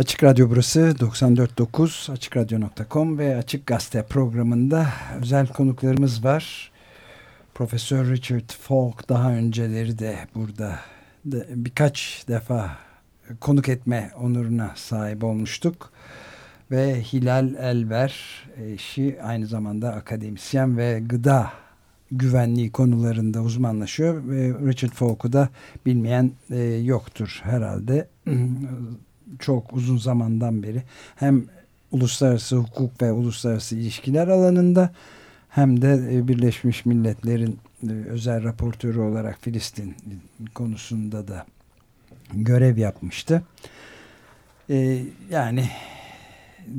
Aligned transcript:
Açık 0.00 0.24
Radyo 0.24 0.50
burası 0.50 0.80
94.9 0.80 2.12
AçıkRadyo.com 2.12 3.18
ve 3.18 3.36
Açık 3.36 3.66
Gazete 3.66 4.02
programında 4.02 4.86
özel 5.20 5.46
konuklarımız 5.46 6.24
var. 6.24 6.70
Profesör 7.54 8.10
Richard 8.10 8.50
Falk 8.50 9.08
daha 9.08 9.32
önceleri 9.32 9.98
de 9.98 10.16
burada 10.34 10.78
de 11.24 11.46
birkaç 11.50 12.24
defa 12.28 12.76
konuk 13.40 13.68
etme 13.68 14.10
onuruna 14.20 14.72
sahip 14.76 15.24
olmuştuk. 15.24 15.92
Ve 16.70 17.02
Hilal 17.02 17.54
Elver 17.54 18.44
eşi 18.66 19.18
aynı 19.22 19.46
zamanda 19.46 19.92
akademisyen 19.92 20.76
ve 20.78 21.00
gıda 21.00 21.52
güvenliği 22.10 22.72
konularında 22.72 23.42
uzmanlaşıyor. 23.42 24.22
Richard 24.66 24.92
Falk'u 24.92 25.32
da 25.32 25.48
bilmeyen 25.86 26.32
e, 26.50 26.58
yoktur 26.64 27.40
herhalde. 27.44 28.08
Çok 29.38 29.72
uzun 29.72 29.98
zamandan 29.98 30.62
beri 30.62 30.82
hem 31.16 31.44
uluslararası 31.92 32.56
hukuk 32.56 33.02
ve 33.02 33.12
uluslararası 33.12 33.76
ilişkiler 33.76 34.28
alanında 34.28 34.92
hem 35.48 35.82
de 35.82 36.08
e, 36.12 36.28
Birleşmiş 36.28 36.86
Milletler'in 36.86 37.58
e, 37.88 37.92
özel 37.92 38.44
raportörü 38.44 38.98
olarak 38.98 39.38
Filistin 39.40 39.94
konusunda 40.54 41.28
da 41.28 41.46
görev 42.32 42.78
yapmıştı. 42.78 43.42
E, 44.70 45.02
yani 45.30 45.68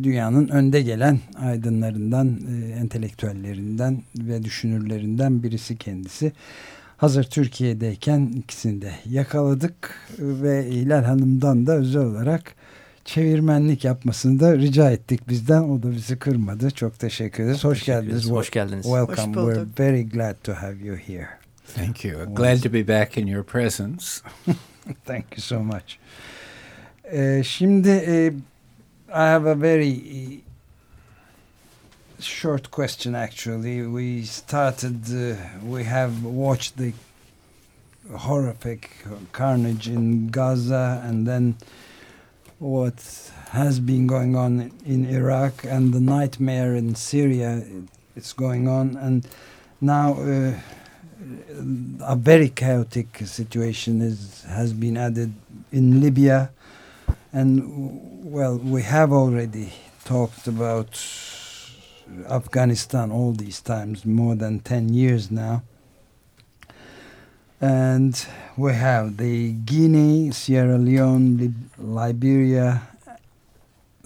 dünyanın 0.04 0.48
önde 0.48 0.82
gelen 0.82 1.20
aydınlarından, 1.36 2.40
entelektüellerinden 2.78 4.04
ve 4.16 4.44
düşünürlerinden 4.44 5.44
birisi 5.44 5.78
kendisi. 5.78 6.32
Hazır 7.02 7.24
Türkiye'deyken 7.24 8.34
ikisini 8.38 8.82
de 8.82 8.92
yakaladık 9.10 9.96
ve 10.20 10.68
İlal 10.68 11.04
Hanım'dan 11.04 11.68
da 11.68 11.76
özel 11.76 12.02
olarak 12.02 12.56
çevirmenlik 13.06 13.86
yapmasını 13.86 14.40
da 14.40 14.58
rica 14.58 14.92
ettik 14.92 15.30
bizden. 15.30 15.62
O 15.62 15.84
da 15.84 15.92
bizi 15.92 16.20
kırmadı. 16.20 16.72
Çok 16.72 17.00
teşekkür 17.00 17.44
ederiz. 17.44 17.64
Hoş 17.64 17.86
geldiniz. 17.86 18.30
Hoş 18.30 18.50
geldiniz. 18.50 18.84
Welcome. 18.84 19.42
Hoş 19.42 19.56
We're 19.56 19.86
very 19.86 20.04
glad 20.04 20.36
to 20.44 20.54
have 20.54 20.76
you 20.76 20.98
here. 20.98 21.28
Thank 21.76 22.06
you. 22.06 22.36
Glad 22.36 22.62
to 22.62 22.74
be 22.74 22.88
back 22.88 23.18
in 23.18 23.28
your 23.28 23.44
presence. 23.44 24.06
Thank 25.06 25.26
you 25.32 25.42
so 25.42 25.60
much. 25.60 25.96
Ee, 27.12 27.42
şimdi 27.46 27.90
e, 27.90 28.28
I 29.10 29.28
have 29.34 29.50
a 29.50 29.62
very 29.62 30.02
short 32.24 32.72
question 32.72 33.16
actually. 33.16 33.86
We 33.86 34.24
started, 34.24 35.06
uh, 35.10 35.36
we 35.64 35.84
have 35.84 36.24
watched 36.24 36.78
the 36.78 36.94
horrific 38.16 38.92
carnage 39.32 39.88
in 39.88 40.30
Gaza 40.30 41.02
and 41.06 41.28
then 41.28 41.56
what 42.60 43.32
has 43.50 43.80
been 43.80 44.08
going 44.08 44.36
on 44.36 44.72
in 44.86 45.06
Iraq 45.06 45.64
and 45.64 45.94
the 45.94 46.00
nightmare 46.00 46.76
in 46.76 46.96
Syria 46.96 47.64
it's 48.16 48.34
going 48.34 48.68
on 48.68 48.96
and 48.98 49.28
now 49.80 50.14
uh, 50.14 50.54
a 52.02 52.16
very 52.16 52.50
chaotic 52.50 53.20
situation 53.26 54.02
is 54.02 54.44
has 54.48 54.74
been 54.74 54.98
added 54.98 55.34
in 55.72 56.02
Libya 56.02 56.52
and 57.32 57.64
well 58.24 58.58
we 58.58 58.82
have 58.84 59.12
already 59.12 59.74
talked 60.04 60.48
about 60.48 61.00
Afghanistan 62.30 63.12
all 63.12 63.34
these 63.34 63.62
times 63.62 64.06
more 64.06 64.36
than 64.36 64.60
10 64.60 64.90
years 64.94 65.32
now 65.32 65.62
and 67.62 68.26
we 68.58 68.74
have 68.74 69.18
the 69.18 69.52
Guinea, 69.52 70.32
Sierra 70.32 70.78
Leone, 70.80 71.38
Lib 71.38 71.56
Liberia. 71.78 72.82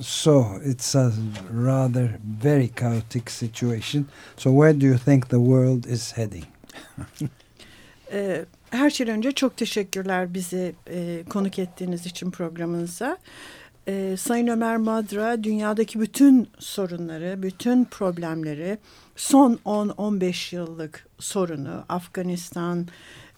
So 0.02 0.60
it's 0.62 0.94
a 0.94 1.14
rather 1.50 2.20
very 2.22 2.68
chaotic 2.68 3.30
situation. 3.30 4.10
So 4.36 4.52
where 4.52 4.74
do 4.74 4.86
you 4.86 4.98
think 4.98 5.30
the 5.30 5.40
world 5.40 5.88
is 5.88 6.12
heading? 6.12 6.46
Her 8.72 8.90
şeyden 8.90 9.18
önce 9.18 9.32
çok 9.32 9.58
teşekkürler 9.58 10.34
bizi 10.34 10.76
e, 10.90 11.24
konuk 11.30 11.60
ettiğiniz 11.60 12.06
için 12.06 12.32
programınıza. 12.32 13.18
E, 13.88 14.18
Sayın 14.18 14.48
Ömer 14.48 14.78
Madra 14.78 15.44
dünyadaki 15.44 16.00
bütün 16.00 16.50
sorunları, 16.60 17.44
bütün 17.44 17.86
problemleri, 17.86 18.78
son 19.16 19.60
10-15 19.66 20.56
yıllık 20.56 21.08
sorunu, 21.20 21.84
Afganistan, 21.90 22.88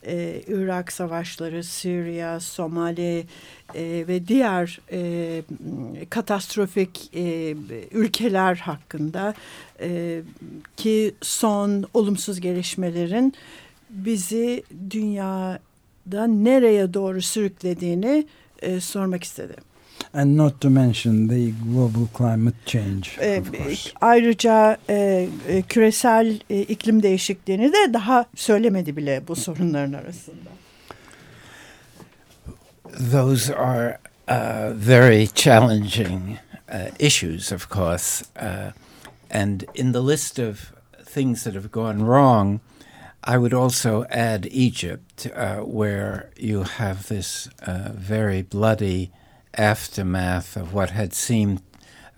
e, 0.06 0.42
Irak 0.48 0.92
savaşları, 0.92 1.64
Suriye, 1.64 2.40
Somali 2.40 3.26
e, 3.76 4.06
ve 4.08 4.28
diğer 4.28 4.80
e, 4.92 5.44
katastrofik 6.10 7.10
e, 7.16 7.56
ülkeler 7.92 8.56
hakkında 8.56 9.34
e, 9.80 10.22
ki 10.78 11.16
son 11.22 11.86
olumsuz 11.94 12.40
gelişmelerin 12.40 13.34
bizi 13.90 14.64
dünyada 14.90 16.28
nereye 16.28 16.94
doğru 16.94 17.22
sürüklediğini 17.22 18.28
e, 18.62 18.80
sormak 18.80 19.24
istedim. 19.24 19.64
And 20.14 20.38
not 20.38 20.62
to 20.62 20.70
mention 20.70 21.28
the 21.28 21.54
global 21.64 22.08
climate 22.18 22.56
change. 22.66 23.10
E, 23.22 23.44
ayrıca 24.02 24.78
e, 24.90 25.28
e, 25.48 25.62
küresel 25.62 26.40
e, 26.50 26.62
iklim 26.62 27.04
değişikliğini 27.04 27.74
de 27.74 27.94
daha 27.94 28.26
söylemedi 28.36 28.98
bile 28.98 29.28
bu 29.28 29.36
sorunların 29.36 29.94
arasında. 29.94 30.50
Those 33.12 33.56
are 33.56 34.00
uh, 34.28 34.74
very 34.74 35.28
challenging 35.28 36.38
uh, 36.70 36.90
issues, 37.00 37.52
of 37.52 37.70
course. 37.70 38.26
Uh, 38.36 38.72
and 39.30 39.66
in 39.76 39.94
the 39.94 40.02
list 40.02 40.40
of 40.40 40.74
things 41.14 41.44
that 41.44 41.54
have 41.54 41.72
gone 41.72 42.00
wrong, 42.06 42.60
I 43.24 43.38
would 43.38 43.54
also 43.54 44.06
add 44.10 44.46
Egypt, 44.52 45.28
uh, 45.36 45.58
where 45.58 46.30
you 46.38 46.64
have 46.64 47.08
this 47.08 47.50
uh, 47.68 47.92
very 47.94 48.42
bloody 48.42 49.12
aftermath 49.58 50.56
of 50.56 50.74
what 50.74 50.92
had 50.92 51.14
seemed 51.14 51.62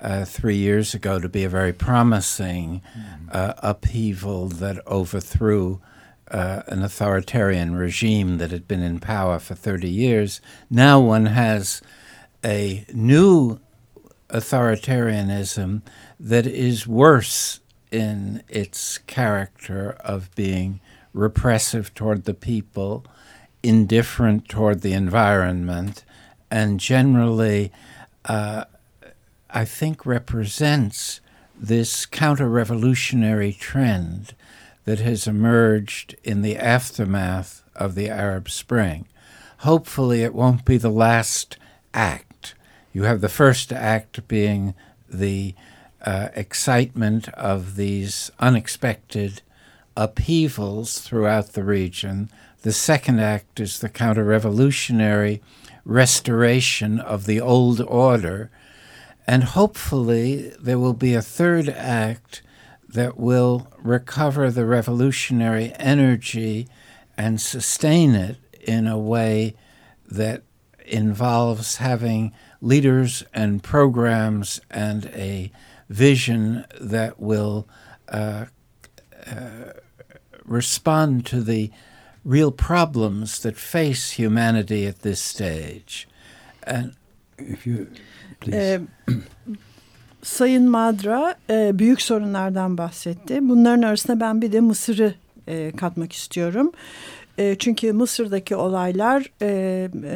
uh, 0.01 0.25
three 0.25 0.55
years 0.55 0.93
ago 0.93 1.19
to 1.19 1.27
be 1.27 1.43
a 1.43 1.49
very 1.49 1.73
promising 1.73 2.81
mm. 2.97 3.53
upheaval 3.57 4.47
that 4.47 4.85
overthrew 4.87 5.81
uh, 6.31 6.61
an 6.67 6.83
authoritarian 6.83 7.75
regime 7.75 8.37
that 8.37 8.51
had 8.51 8.67
been 8.67 8.81
in 8.81 8.99
power 8.99 9.39
for 9.39 9.55
30 9.55 9.89
years. 9.89 10.41
Now 10.69 10.99
one 10.99 11.27
has 11.27 11.81
a 12.43 12.85
new 12.93 13.59
authoritarianism 14.29 15.81
that 16.19 16.45
is 16.45 16.87
worse 16.87 17.59
in 17.91 18.43
its 18.47 18.99
character 18.99 19.97
of 20.01 20.33
being 20.35 20.79
repressive 21.13 21.93
toward 21.95 22.25
the 22.25 22.33
people, 22.33 23.03
indifferent 23.63 24.47
toward 24.47 24.81
the 24.81 24.93
environment, 24.93 26.03
and 26.51 26.79
generally, 26.79 27.71
uh, 28.25 28.65
I 29.49 29.65
think, 29.65 30.05
represents 30.05 31.21
this 31.59 32.05
counter 32.05 32.49
revolutionary 32.49 33.53
trend 33.53 34.33
that 34.85 34.99
has 34.99 35.27
emerged 35.27 36.15
in 36.23 36.41
the 36.41 36.57
aftermath 36.57 37.63
of 37.75 37.95
the 37.95 38.09
Arab 38.09 38.49
Spring. 38.49 39.05
Hopefully, 39.59 40.23
it 40.23 40.33
won't 40.33 40.65
be 40.65 40.77
the 40.77 40.89
last 40.89 41.57
act. 41.93 42.55
You 42.93 43.03
have 43.03 43.21
the 43.21 43.29
first 43.29 43.71
act 43.71 44.27
being 44.27 44.73
the 45.07 45.53
uh, 46.01 46.29
excitement 46.33 47.27
of 47.29 47.75
these 47.75 48.31
unexpected 48.39 49.41
upheavals 49.97 50.99
throughout 50.99 51.53
the 51.53 51.63
region. 51.63 52.29
The 52.61 52.71
second 52.71 53.19
act 53.19 53.59
is 53.59 53.79
the 53.79 53.89
counter 53.89 54.23
revolutionary 54.23 55.41
restoration 55.89 56.99
of 56.99 57.25
the 57.25 57.41
old 57.41 57.81
order. 57.81 58.51
And 59.25 59.43
hopefully, 59.43 60.53
there 60.59 60.79
will 60.79 60.93
be 60.93 61.15
a 61.15 61.21
third 61.21 61.67
act 61.67 62.41
that 62.87 63.17
will 63.17 63.67
recover 63.77 64.49
the 64.49 64.65
revolutionary 64.65 65.73
energy 65.77 66.67
and 67.17 67.41
sustain 67.41 68.15
it 68.15 68.37
in 68.61 68.87
a 68.87 68.97
way 68.97 69.55
that 70.07 70.43
involves 70.85 71.77
having 71.77 72.33
leaders 72.61 73.23
and 73.33 73.63
programs 73.63 74.59
and 74.71 75.05
a 75.07 75.51
vision 75.89 76.65
that 76.79 77.19
will 77.19 77.67
uh, 78.09 78.45
uh, 79.27 79.73
respond 80.45 81.25
to 81.27 81.41
the 81.41 81.71
real 82.31 82.51
problems 82.51 83.39
that 83.39 83.55
face 83.55 84.23
humanity 84.23 84.87
at 84.87 85.01
this 85.01 85.19
stage. 85.19 86.07
And 86.67 86.91
if 87.39 87.67
you 87.67 87.77
please. 88.41 88.81
Sayın 90.23 90.69
Madra 90.69 91.35
büyük 91.49 92.01
sorunlardan 92.01 92.77
bahsetti. 92.77 93.39
Bunların 93.41 93.81
arasında 93.81 94.19
ben 94.19 94.41
bir 94.41 94.51
de 94.51 94.59
Mısır'ı 94.59 95.13
katmak 95.77 96.13
istiyorum. 96.13 96.71
Çünkü 97.59 97.93
Mısır'daki 97.93 98.55
olaylar 98.55 99.31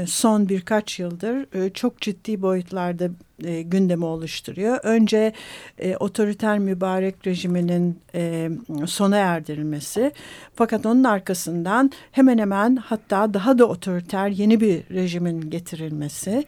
son 0.07 0.49
birkaç 0.49 0.99
yıldır 0.99 1.45
çok 1.73 2.01
ciddi 2.01 2.41
boyutlarda 2.41 3.09
e, 3.43 3.61
gündemi 3.61 4.05
oluşturuyor. 4.05 4.79
Önce 4.83 5.33
e, 5.79 5.95
otoriter 5.97 6.59
mübarek 6.59 7.27
rejiminin 7.27 7.99
e, 8.15 8.49
sona 8.85 9.17
erdirilmesi 9.17 10.11
fakat 10.55 10.85
onun 10.85 11.03
arkasından 11.03 11.91
hemen 12.11 12.37
hemen 12.37 12.75
hatta 12.75 13.33
daha 13.33 13.57
da 13.57 13.65
otoriter 13.65 14.29
yeni 14.29 14.61
bir 14.61 14.83
rejimin 14.91 15.49
getirilmesi. 15.49 16.45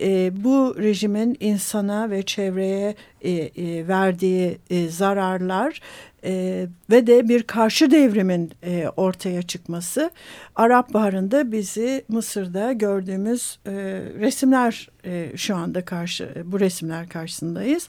E, 0.00 0.44
bu 0.44 0.76
rejimin 0.78 1.36
insana 1.40 2.10
ve 2.10 2.22
çevreye 2.22 2.94
e, 3.20 3.30
e, 3.30 3.88
verdiği 3.88 4.58
e, 4.70 4.88
zararlar 4.88 5.80
e, 6.24 6.66
ve 6.90 7.06
de 7.06 7.28
bir 7.28 7.42
karşı 7.42 7.90
devrimin 7.90 8.52
e, 8.62 8.88
ortaya 8.96 9.42
çıkması 9.42 10.10
Arap 10.56 10.94
Baharı'nda 10.94 11.52
bizi 11.52 12.04
Mısır'da 12.08 12.72
gördüğümüz 12.72 13.58
e, 13.66 13.72
resimler 14.18 14.88
e, 15.06 15.36
şu 15.36 15.56
anda 15.56 15.84
karşı 15.84 16.28
bu 16.44 16.60
resimler 16.60 17.08
karşısındayız. 17.08 17.88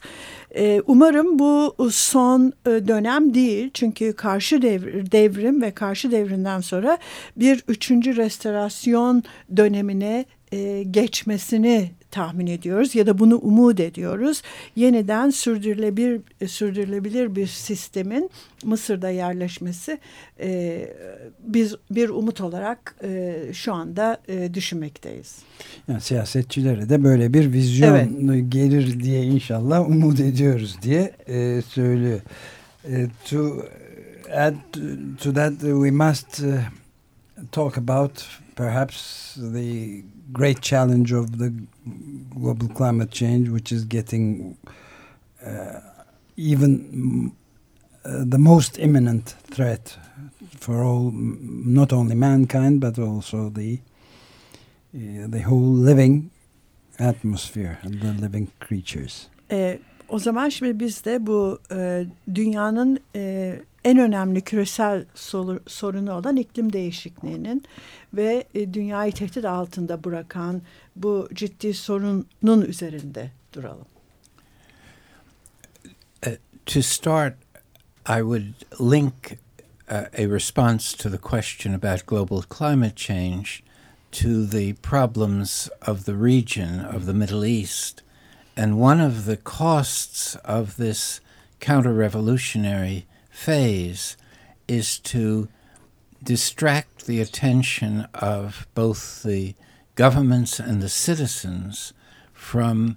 E, 0.54 0.82
umarım 0.86 1.38
bu 1.38 1.76
son 1.90 2.52
e, 2.66 2.70
dönem 2.70 3.34
değil 3.34 3.70
çünkü 3.74 4.12
karşı 4.12 4.62
devr, 4.62 5.12
devrim 5.12 5.62
ve 5.62 5.70
karşı 5.70 6.10
devrimden 6.10 6.60
sonra 6.60 6.98
bir 7.36 7.64
üçüncü 7.68 8.16
restorasyon 8.16 9.22
dönemine 9.56 10.24
e, 10.52 10.82
geçmesini 10.82 11.90
tahmin 12.10 12.46
ediyoruz 12.46 12.94
ya 12.94 13.06
da 13.06 13.18
bunu 13.18 13.36
umut 13.36 13.80
ediyoruz. 13.80 14.42
Yeniden 14.76 15.30
sürdürülebilir 15.30 16.20
sürdürülebilir 16.46 17.36
bir 17.36 17.46
sistemin 17.46 18.30
Mısır'da 18.64 19.10
yerleşmesi 19.10 19.98
e, 20.40 20.80
biz 21.40 21.74
bir 21.90 22.08
umut 22.08 22.40
olarak 22.40 22.96
e, 23.02 23.36
şu 23.52 23.72
anda 23.72 24.18
e, 24.28 24.54
düşünmekteyiz. 24.54 25.36
Yani 25.88 26.00
siyasetçilere 26.00 26.88
de 26.88 27.04
böyle 27.04 27.34
bir 27.34 27.52
vizyon 27.52 27.94
evet. 27.94 28.52
gelir 28.52 29.00
diye 29.00 29.22
inşallah 29.22 29.90
umut 29.90 30.20
ediyoruz 30.20 30.76
diye 30.82 31.12
e, 31.26 31.62
söylüyor. 31.62 32.20
E, 32.84 33.06
to 33.24 33.62
add 34.30 34.54
to 35.18 35.32
that 35.32 35.60
we 35.60 35.90
must 35.90 36.40
uh, 36.40 36.62
talk 37.50 37.78
about 37.78 38.24
perhaps 38.56 39.34
the 39.34 40.02
great 40.32 40.60
challenge 40.60 41.12
of 41.12 41.38
the 41.38 41.52
global 42.30 42.68
climate 42.68 43.10
change, 43.10 43.48
which 43.48 43.72
is 43.72 43.84
getting 43.84 44.56
uh, 45.44 45.80
even 46.36 47.32
uh, 48.04 48.24
the 48.24 48.38
most 48.38 48.78
imminent 48.78 49.34
threat 49.44 49.96
for 50.56 50.82
all, 50.82 51.10
not 51.12 51.92
only 51.92 52.14
mankind, 52.14 52.80
but 52.80 52.98
also 52.98 53.48
the 53.48 53.80
uh, 54.94 55.26
the 55.28 55.40
whole 55.40 55.60
living 55.60 56.30
atmosphere 56.98 57.78
and 57.82 58.00
the 58.00 58.12
living 58.12 58.50
creatures. 58.58 59.28
O 60.08 60.18
zaman 60.18 60.48
şimdi 60.48 60.80
biz 60.80 61.04
de 61.04 61.26
bu 61.26 61.58
e, 61.72 62.06
dünyanın 62.34 63.00
e, 63.16 63.54
en 63.84 63.98
önemli 63.98 64.40
küresel 64.40 65.04
sorunu 65.66 66.12
olan 66.12 66.36
iklim 66.36 66.72
değişikliğinin 66.72 67.64
ve 68.14 68.44
e, 68.54 68.74
dünyayı 68.74 69.12
tehdit 69.12 69.44
altında 69.44 70.04
bırakan 70.04 70.62
bu 70.96 71.28
ciddi 71.34 71.74
sorunun 71.74 72.62
üzerinde 72.66 73.30
duralım. 73.52 73.86
Uh, 76.26 76.32
to 76.66 76.82
start, 76.82 77.34
I 78.08 78.20
would 78.20 78.54
link 78.80 79.38
uh, 79.90 79.96
a 79.96 80.26
response 80.34 80.96
to 80.96 81.10
the 81.10 81.18
question 81.18 81.74
about 81.74 82.06
global 82.06 82.42
climate 82.58 82.96
change 82.96 83.62
to 84.12 84.46
the 84.50 84.74
problems 84.82 85.68
of 85.86 86.04
the 86.04 86.14
region 86.14 86.84
of 86.96 87.06
the 87.06 87.12
Middle 87.12 87.44
East. 87.44 88.07
And 88.58 88.80
one 88.80 89.00
of 89.00 89.24
the 89.24 89.36
costs 89.36 90.34
of 90.44 90.78
this 90.78 91.20
counter 91.60 91.92
revolutionary 91.92 93.06
phase 93.30 94.16
is 94.66 94.98
to 94.98 95.46
distract 96.24 97.06
the 97.06 97.20
attention 97.20 98.08
of 98.14 98.66
both 98.74 99.22
the 99.22 99.54
governments 99.94 100.58
and 100.58 100.82
the 100.82 100.88
citizens 100.88 101.92
from 102.32 102.96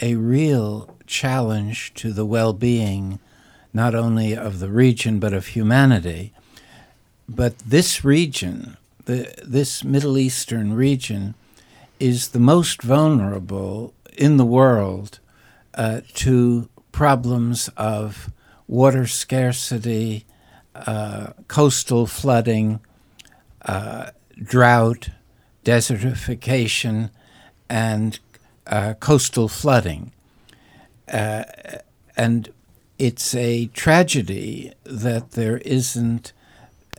a 0.00 0.14
real 0.14 0.96
challenge 1.08 1.92
to 1.94 2.12
the 2.12 2.24
well 2.24 2.52
being 2.52 3.18
not 3.72 3.96
only 3.96 4.36
of 4.36 4.60
the 4.60 4.70
region 4.70 5.18
but 5.18 5.32
of 5.32 5.48
humanity. 5.48 6.32
But 7.28 7.58
this 7.58 8.04
region, 8.04 8.76
the, 9.06 9.34
this 9.44 9.82
Middle 9.82 10.16
Eastern 10.16 10.72
region, 10.72 11.34
is 11.98 12.28
the 12.28 12.38
most 12.38 12.80
vulnerable 12.80 13.92
in 14.20 14.36
the 14.36 14.44
world 14.44 15.18
uh, 15.74 16.02
to 16.12 16.68
problems 16.92 17.70
of 17.76 18.30
water 18.68 19.06
scarcity, 19.06 20.26
uh, 20.74 21.28
coastal 21.48 22.06
flooding, 22.06 22.80
uh, 23.62 24.10
drought, 24.40 25.08
desertification, 25.64 27.10
and 27.68 28.20
uh, 28.66 28.92
coastal 29.00 29.48
flooding. 29.48 30.12
Uh, 31.10 31.44
and 32.14 32.50
it's 32.98 33.34
a 33.34 33.66
tragedy 33.68 34.72
that 34.84 35.32
there 35.32 35.58
isn't 35.58 36.34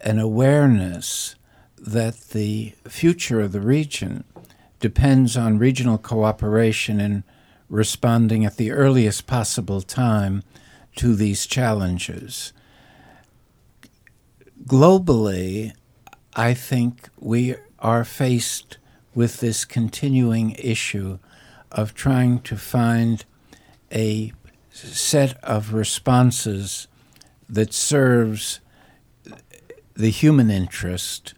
an 0.03 0.17
awareness 0.17 1.35
that 1.77 2.19
the 2.29 2.74
future 2.88 3.39
of 3.39 3.51
the 3.51 3.62
region 3.62 4.24
depends 4.81 5.38
on 5.38 5.57
regional 5.57 5.98
cooperation 5.98 7.00
in 7.00 7.24
responding 7.69 8.44
at 8.45 8.57
the 8.57 8.72
earliest 8.72 9.28
possible 9.28 9.81
time 9.81 10.44
to 10.98 11.16
these 11.16 11.45
challenges. 11.45 12.51
Globally, 14.66 15.74
I 16.36 16.54
think 16.54 17.10
we 17.18 17.56
are 17.80 18.04
faced 18.04 18.78
with 19.16 19.39
this 19.39 19.66
continuing 19.66 20.51
issue 20.51 21.19
of 21.72 21.94
trying 21.94 22.39
to 22.42 22.57
find 22.57 23.24
a 23.92 24.34
set 24.72 25.42
of 25.44 25.74
responses 25.74 26.88
that 27.50 27.74
serves 27.74 28.60
the 29.94 30.10
human 30.10 30.50
interest, 30.50 31.34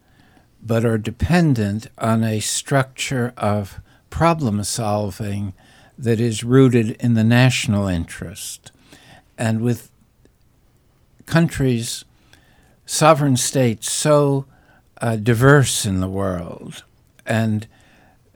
but 0.65 0.85
are 0.85 0.97
dependent 0.97 1.87
on 1.97 2.23
a 2.23 2.39
structure 2.39 3.33
of 3.37 3.81
problem 4.09 4.63
solving 4.63 5.53
that 5.97 6.19
is 6.19 6.43
rooted 6.43 6.91
in 6.99 7.13
the 7.13 7.23
national 7.23 7.87
interest. 7.87 8.71
And 9.37 9.61
with 9.61 9.91
countries, 11.25 12.05
sovereign 12.85 13.37
states 13.37 13.91
so 13.91 14.45
uh, 15.01 15.17
diverse 15.17 15.85
in 15.85 15.99
the 15.99 16.09
world, 16.09 16.83
and 17.25 17.67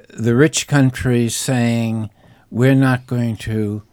the 0.10 0.36
rich 0.36 0.68
countries 0.68 1.36
saying, 1.36 2.10
we're 2.50 2.76
not 2.76 3.08
going 3.08 3.38
to 3.38 3.84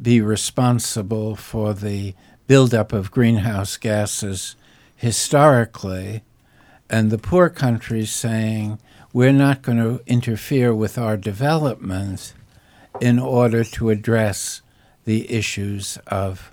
be 0.00 0.20
responsible 0.20 1.36
for 1.36 1.74
the 1.74 2.14
buildup 2.46 2.92
of 2.92 3.10
greenhouse 3.10 3.76
gases 3.76 4.56
historically, 4.96 6.22
and 6.90 7.10
the 7.10 7.18
poor 7.18 7.48
countries 7.48 8.12
saying, 8.12 8.78
we're 9.12 9.32
not 9.32 9.62
going 9.62 9.78
to 9.78 10.02
interfere 10.06 10.74
with 10.74 10.98
our 10.98 11.16
development 11.16 12.34
in 13.00 13.18
order 13.18 13.64
to 13.64 13.90
address 13.90 14.60
the 15.04 15.30
issues 15.30 15.98
of 16.06 16.52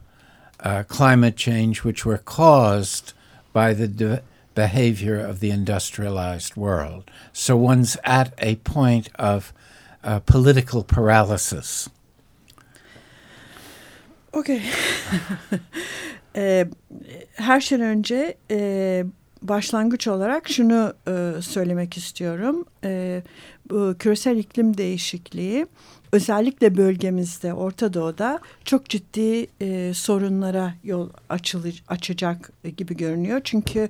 uh, 0.60 0.84
climate 0.88 1.36
change, 1.36 1.84
which 1.84 2.06
were 2.06 2.18
caused 2.18 3.14
by 3.52 3.74
the 3.74 3.88
de- 3.88 4.22
behavior 4.54 5.18
of 5.20 5.40
the 5.40 5.50
industrialized 5.50 6.56
world. 6.56 7.10
So 7.34 7.58
one's 7.58 7.98
at 8.04 8.34
a 8.38 8.56
point 8.58 9.10
of 9.16 9.54
uh, 10.04 10.20
political 10.20 10.84
paralysis. 10.84 11.90
Okay. 14.34 14.62
e, 16.36 16.66
her 17.36 17.60
şeyden 17.60 17.86
önce 17.86 18.38
başlangıç 19.42 20.08
olarak 20.08 20.50
şunu 20.50 20.94
e, 21.08 21.42
söylemek 21.42 21.98
istiyorum. 21.98 22.66
E, 22.84 23.24
bu 23.70 23.96
küresel 24.00 24.38
iklim 24.38 24.78
değişikliği 24.78 25.68
özellikle 26.12 26.78
bölgemizde 26.78 27.54
Orta 27.54 27.94
Doğu'da 27.94 28.40
çok 28.66 28.86
ciddi 28.86 29.48
e, 29.62 29.94
sorunlara 29.94 30.74
yol 30.84 31.10
açılı, 31.30 31.72
açacak 31.88 32.52
gibi 32.78 32.98
görünüyor. 32.98 33.42
Çünkü 33.44 33.90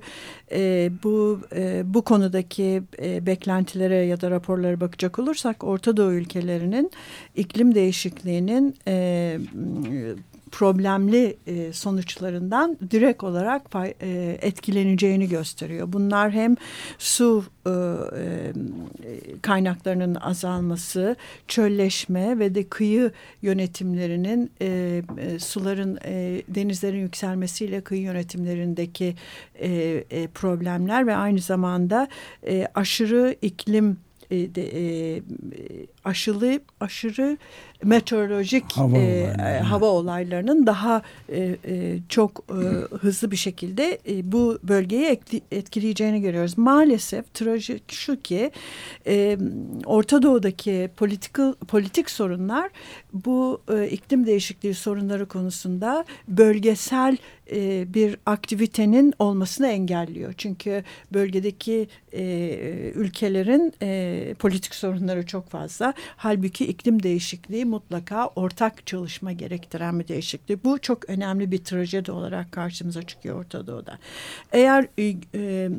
e, 0.52 0.90
bu 1.02 1.40
e, 1.54 1.82
bu 1.94 2.02
konudaki 2.02 2.82
e, 3.02 3.26
beklentilere 3.26 3.96
ya 3.96 4.20
da 4.20 4.30
raporlara 4.30 4.80
bakacak 4.80 5.18
olursak 5.18 5.64
Orta 5.64 5.96
Doğu 5.96 6.12
ülkelerinin 6.12 6.90
iklim 7.36 7.74
değişikliğinin 7.74 8.76
e, 8.88 9.38
problemli 10.52 11.36
e, 11.46 11.72
sonuçlarından 11.72 12.78
direkt 12.90 13.24
olarak 13.24 13.70
pay, 13.70 13.94
e, 14.00 14.38
etkileneceğini 14.42 15.28
gösteriyor. 15.28 15.92
Bunlar 15.92 16.30
hem 16.32 16.56
su 16.98 17.44
e, 17.66 17.70
e, 17.70 18.52
kaynaklarının 19.42 20.14
azalması, 20.14 21.16
çölleşme 21.48 22.38
ve 22.38 22.54
de 22.54 22.68
kıyı 22.68 23.10
yönetimlerinin 23.42 24.50
e, 24.60 25.02
e, 25.18 25.38
suların 25.38 25.98
e, 26.04 26.42
denizlerin 26.48 27.00
yükselmesiyle 27.00 27.80
kıyı 27.80 28.02
yönetimlerindeki 28.02 29.14
e, 29.54 29.70
e, 30.10 30.26
problemler 30.26 31.06
ve 31.06 31.16
aynı 31.16 31.40
zamanda 31.40 32.08
e, 32.46 32.68
aşırı 32.74 33.36
iklim 33.42 33.96
e, 34.30 34.54
de, 34.54 34.62
e, 34.62 35.22
aşılı 36.04 36.60
aşırı 36.80 37.38
meteorolojik 37.84 38.72
hava, 38.72 38.98
e, 38.98 39.60
hava 39.60 39.86
olaylarının 39.86 40.66
daha 40.66 41.02
e, 41.28 41.56
e, 41.66 41.98
çok 42.08 42.44
e, 42.50 42.54
hızlı 42.96 43.30
bir 43.30 43.36
şekilde 43.36 43.98
e, 44.08 44.32
bu 44.32 44.58
bölgeyi 44.62 45.20
etkileyeceğini 45.50 46.20
görüyoruz. 46.20 46.58
Maalesef 46.58 47.34
trajik 47.34 47.92
şu 47.92 48.22
ki 48.22 48.50
e, 49.06 49.38
Orta 49.86 50.22
Doğu'daki 50.22 50.90
politik 50.96 51.36
politik 51.68 52.10
sorunlar 52.10 52.70
bu 53.12 53.62
e, 53.74 53.88
iklim 53.88 54.26
değişikliği 54.26 54.74
sorunları 54.74 55.26
konusunda 55.26 56.04
bölgesel 56.28 57.16
e, 57.52 57.94
bir 57.94 58.16
aktivitenin 58.26 59.12
olmasını 59.18 59.66
engelliyor. 59.66 60.34
Çünkü 60.38 60.84
bölgedeki 61.12 61.88
e, 62.12 62.92
ülkelerin 62.94 63.72
e, 63.82 64.34
politik 64.38 64.74
sorunları 64.74 65.26
çok 65.26 65.50
fazla. 65.50 65.91
Halbuki 66.16 66.66
iklim 66.66 67.02
değişikliği 67.02 67.64
mutlaka 67.64 68.26
ortak 68.26 68.86
çalışma 68.86 69.32
gerektiren 69.32 70.00
bir 70.00 70.08
değişiklik. 70.08 70.64
Bu 70.64 70.78
çok 70.78 71.08
önemli 71.08 71.50
bir 71.50 71.64
trajedi 71.64 72.12
olarak 72.12 72.52
karşımıza 72.52 73.02
çıkıyor 73.02 73.40
Orta 73.40 73.66
Doğu'da. 73.66 73.98
Eğer 74.52 74.86
e, 74.98 75.14
e 75.34 75.70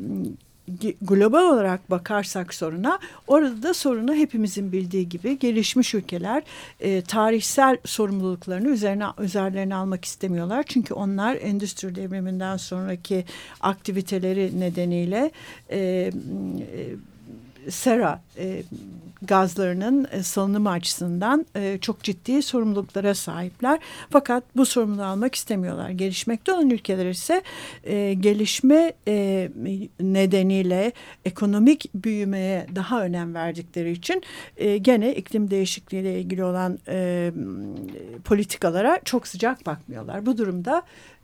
global 1.02 1.44
olarak 1.44 1.90
bakarsak 1.90 2.54
soruna 2.54 2.98
orada 3.26 3.62
da 3.62 3.74
sorunu 3.74 4.14
hepimizin 4.14 4.72
bildiği 4.72 5.08
gibi 5.08 5.38
gelişmiş 5.38 5.94
ülkeler 5.94 6.42
e, 6.80 7.02
tarihsel 7.02 7.76
sorumluluklarını 7.84 8.68
üzerine 8.68 9.04
üzerlerine 9.18 9.74
almak 9.74 10.04
istemiyorlar. 10.04 10.64
Çünkü 10.68 10.94
onlar 10.94 11.36
endüstri 11.36 11.94
devriminden 11.94 12.56
sonraki 12.56 13.24
aktiviteleri 13.60 14.60
nedeniyle 14.60 15.30
e, 15.70 15.78
e, 15.78 16.10
sera 17.70 18.22
e, 18.38 18.62
gazlarının 19.26 20.06
e, 20.12 20.22
salınımı 20.22 20.70
açısından 20.70 21.46
e, 21.56 21.78
çok 21.80 22.02
ciddi 22.02 22.42
sorumluluklara 22.42 23.14
sahipler. 23.14 23.78
Fakat 24.10 24.44
bu 24.56 24.66
sorumluluğu 24.66 25.04
almak 25.04 25.34
istemiyorlar. 25.34 25.90
Gelişmekte 25.90 26.52
olan 26.52 26.70
ülkeler 26.70 27.06
ise 27.06 27.42
e, 27.84 28.14
gelişme 28.14 28.92
nedeniyle 30.00 30.92
ekonomik 31.24 31.90
büyümeye 31.94 32.66
daha 32.74 33.02
önem 33.04 33.34
verdikleri 33.34 33.92
için 33.92 34.22
gene 34.80 35.14
iklim 35.14 35.50
değişikliği 35.50 36.00
ile 36.00 36.20
ilgili 36.20 36.44
olan 36.44 36.78
politikalara 38.24 39.00
çok 39.04 39.26
sıcak 39.26 39.66
bakmıyorlar. 39.66 40.26
Bu 40.26 40.38
durumda 40.38 40.82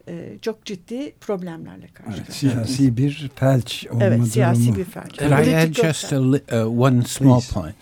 e, 0.08 0.38
çok 0.42 0.64
ciddi 0.64 1.12
problemlerle 1.20 1.86
karşılaşıyor. 1.86 2.54
Evet, 2.56 2.68
siyasi 2.68 2.96
bir 2.96 3.30
felç 3.34 3.86
olma 3.90 4.04
evet, 4.04 4.12
durumu. 4.12 4.26
siyasi 4.26 4.76
bir 4.76 4.84
felç. 4.84 5.18
Could 5.18 5.46
I 5.46 5.56
add 5.56 5.74
just 5.74 6.12
a, 6.12 6.16
uh, 6.16 6.80
one 6.80 7.02
small 7.02 7.40
Please. 7.40 7.54
point? 7.54 7.76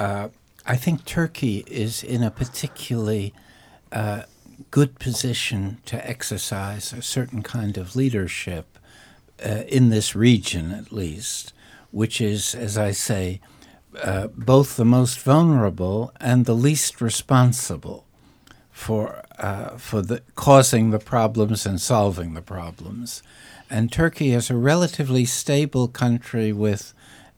Uh, 0.00 0.28
I 0.74 0.76
think 0.76 1.06
Turkey 1.06 1.58
is 1.58 2.04
in 2.04 2.22
a 2.22 2.30
particularly 2.30 3.32
uh, 3.92 4.22
good 4.70 4.98
position 4.98 5.76
to 5.86 5.96
exercise 5.96 6.96
a 6.98 7.02
certain 7.02 7.42
kind 7.42 7.76
of 7.76 7.96
leadership 7.96 8.64
uh, 9.44 9.62
in 9.68 9.90
this 9.90 10.16
region, 10.16 10.72
at 10.72 10.92
least, 10.92 11.52
which 11.92 12.20
is, 12.20 12.54
as 12.54 12.78
I 12.78 12.92
say, 12.92 13.40
uh, 14.02 14.28
both 14.36 14.76
the 14.76 14.84
most 14.84 15.18
vulnerable 15.20 16.10
and 16.20 16.44
the 16.46 16.54
least 16.54 17.00
responsible 17.00 18.03
for 18.74 19.22
uh, 19.38 19.78
for 19.78 20.02
the 20.02 20.20
causing 20.34 20.90
the 20.90 20.98
problems 20.98 21.64
and 21.64 21.80
solving 21.80 22.34
the 22.34 22.42
problems. 22.42 23.22
And 23.70 23.90
Turkey 23.90 24.32
is 24.32 24.50
a 24.50 24.56
relatively 24.56 25.24
stable 25.24 25.86
country 25.86 26.52
with 26.52 26.92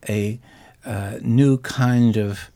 a 0.09 0.41
uh, 0.85 1.19
new 1.21 1.59
kind 1.59 2.17
of 2.17 2.51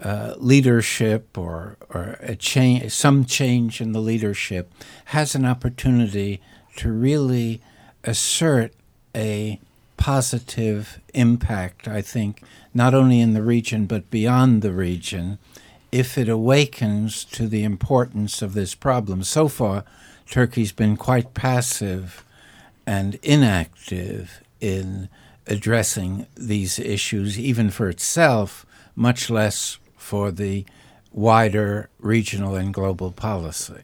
uh, 0.00 0.34
leadership 0.36 1.38
or 1.38 1.78
or 1.88 2.18
a 2.20 2.36
change, 2.36 2.92
some 2.92 3.24
change 3.24 3.80
in 3.80 3.92
the 3.92 4.00
leadership, 4.00 4.72
has 5.06 5.34
an 5.34 5.46
opportunity 5.46 6.40
to 6.76 6.92
really 6.92 7.62
assert 8.04 8.74
a 9.16 9.58
positive 9.96 11.00
impact. 11.14 11.88
I 11.88 12.02
think 12.02 12.42
not 12.74 12.92
only 12.92 13.20
in 13.20 13.32
the 13.32 13.42
region 13.42 13.86
but 13.86 14.10
beyond 14.10 14.60
the 14.60 14.72
region 14.72 15.38
if 15.90 16.18
it 16.18 16.28
awakens 16.28 17.24
to 17.24 17.48
the 17.48 17.64
importance 17.64 18.42
of 18.42 18.54
this 18.54 18.74
problem. 18.74 19.22
So 19.22 19.48
far, 19.48 19.84
Turkey's 20.30 20.72
been 20.72 20.96
quite 20.96 21.34
passive 21.34 22.24
and 22.86 23.18
inactive 23.22 24.42
in 24.60 25.08
addressing 25.46 26.26
these 26.36 26.78
issues, 26.78 27.38
even 27.38 27.70
for 27.70 27.88
itself, 27.88 28.66
much 28.94 29.30
less 29.30 29.78
for 29.96 30.30
the 30.30 30.64
wider 31.12 31.88
regional 31.98 32.54
and 32.54 32.72
global 32.74 33.10
policy. 33.10 33.82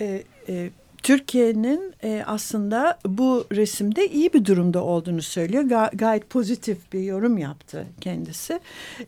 Uh, 0.00 0.18
uh 0.48 0.68
Türkiye'nin 1.02 1.94
e, 2.04 2.22
aslında 2.26 2.98
bu 3.06 3.46
resimde 3.52 4.08
iyi 4.08 4.32
bir 4.32 4.44
durumda 4.44 4.84
olduğunu 4.84 5.22
söylüyor. 5.22 5.62
Ga 5.62 5.90
gayet 5.94 6.30
pozitif 6.30 6.92
bir 6.92 7.00
yorum 7.00 7.38
yaptı 7.38 7.86
kendisi. 8.00 8.60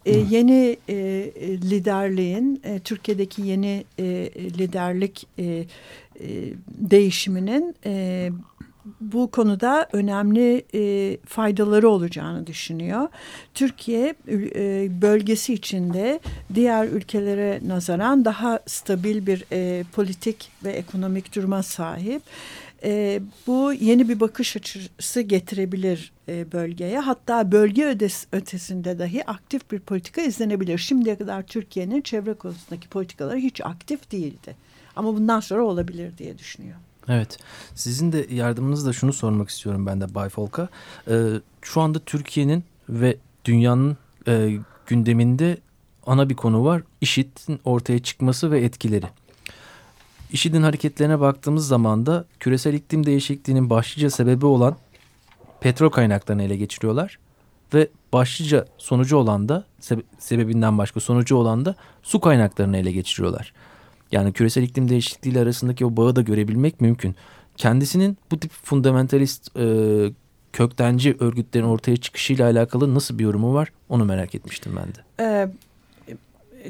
E, 0.06 0.18
yeni 0.18 0.76
e, 0.88 0.96
liderliğin, 1.70 2.60
e, 2.64 2.78
Türkiye'deki 2.78 3.42
yeni 3.42 3.84
e, 3.98 4.04
liderlik 4.58 5.26
e, 5.38 5.44
e, 5.44 5.66
değişiminin 6.68 7.74
e, 7.86 8.30
bu 9.00 9.30
konuda 9.30 9.88
önemli 9.92 10.64
e, 10.74 11.16
faydaları 11.26 11.88
olacağını 11.88 12.46
düşünüyor. 12.46 13.08
Türkiye 13.54 14.14
e, 14.28 14.88
bölgesi 15.02 15.54
içinde 15.54 16.20
diğer 16.54 16.88
ülkelere 16.88 17.60
nazaran 17.66 18.24
daha 18.24 18.60
stabil 18.66 19.26
bir 19.26 19.44
e, 19.52 19.84
politik 19.92 20.50
ve 20.64 20.70
ekonomik 20.70 21.34
duruma 21.34 21.62
sahip. 21.62 22.22
E, 22.84 23.20
bu 23.46 23.72
yeni 23.72 24.08
bir 24.08 24.20
bakış 24.20 24.56
açısı 24.56 25.20
getirebilir 25.20 26.12
e, 26.28 26.52
bölgeye. 26.52 26.98
Hatta 26.98 27.52
bölge 27.52 27.84
ödes, 27.84 28.26
ötesinde 28.32 28.98
dahi 28.98 29.26
aktif 29.26 29.70
bir 29.70 29.78
politika 29.78 30.20
izlenebilir. 30.22 30.78
Şimdiye 30.78 31.18
kadar 31.18 31.42
Türkiye'nin 31.42 32.00
çevre 32.00 32.34
konusundaki 32.34 32.88
politikaları 32.88 33.38
hiç 33.38 33.60
aktif 33.60 34.12
değildi. 34.12 34.56
Ama 34.96 35.14
bundan 35.14 35.40
sonra 35.40 35.62
olabilir 35.62 36.18
diye 36.18 36.38
düşünüyor. 36.38 36.76
Evet. 37.10 37.38
Sizin 37.74 38.12
de 38.12 38.26
yardımınızla 38.30 38.92
şunu 38.92 39.12
sormak 39.12 39.48
istiyorum 39.48 39.86
ben 39.86 40.00
de 40.00 40.14
Bay 40.14 40.28
Folk'a. 40.28 40.68
Ee, 41.08 41.14
şu 41.62 41.80
anda 41.80 41.98
Türkiye'nin 41.98 42.64
ve 42.88 43.16
dünyanın 43.44 43.96
e, 44.28 44.58
gündeminde 44.86 45.58
ana 46.06 46.28
bir 46.28 46.34
konu 46.34 46.64
var. 46.64 46.82
IŞİD'in 47.00 47.60
ortaya 47.64 47.98
çıkması 47.98 48.50
ve 48.50 48.64
etkileri. 48.64 49.06
IŞİD'in 50.32 50.62
hareketlerine 50.62 51.20
baktığımız 51.20 51.68
zaman 51.68 52.06
da 52.06 52.24
küresel 52.40 52.74
iklim 52.74 53.06
değişikliğinin 53.06 53.70
başlıca 53.70 54.10
sebebi 54.10 54.46
olan 54.46 54.76
petrol 55.60 55.90
kaynaklarını 55.90 56.42
ele 56.42 56.56
geçiriyorlar. 56.56 57.18
Ve 57.74 57.88
başlıca 58.12 58.66
sonucu 58.78 59.16
olan 59.16 59.48
da 59.48 59.64
sebebinden 60.18 60.78
başka 60.78 61.00
sonucu 61.00 61.36
olan 61.36 61.64
da 61.64 61.74
su 62.02 62.20
kaynaklarını 62.20 62.76
ele 62.76 62.92
geçiriyorlar. 62.92 63.52
Yani 64.12 64.32
küresel 64.32 64.62
iklim 64.62 64.88
değişikliği 64.88 65.40
arasındaki 65.40 65.86
o 65.86 65.96
bağı 65.96 66.16
da 66.16 66.22
görebilmek 66.22 66.80
mümkün. 66.80 67.14
Kendisinin 67.56 68.18
bu 68.30 68.40
tip 68.40 68.52
fundamentalist 68.52 69.56
e, 69.56 69.64
köktenci 70.52 71.16
örgütlerin 71.20 71.64
ortaya 71.64 71.96
çıkışıyla 71.96 72.46
alakalı 72.46 72.94
nasıl 72.94 73.18
bir 73.18 73.24
yorumu 73.24 73.54
var 73.54 73.72
onu 73.88 74.04
merak 74.04 74.34
etmiştim 74.34 74.72
ben 74.76 74.86
de. 74.94 75.00
Uh, 75.46 75.50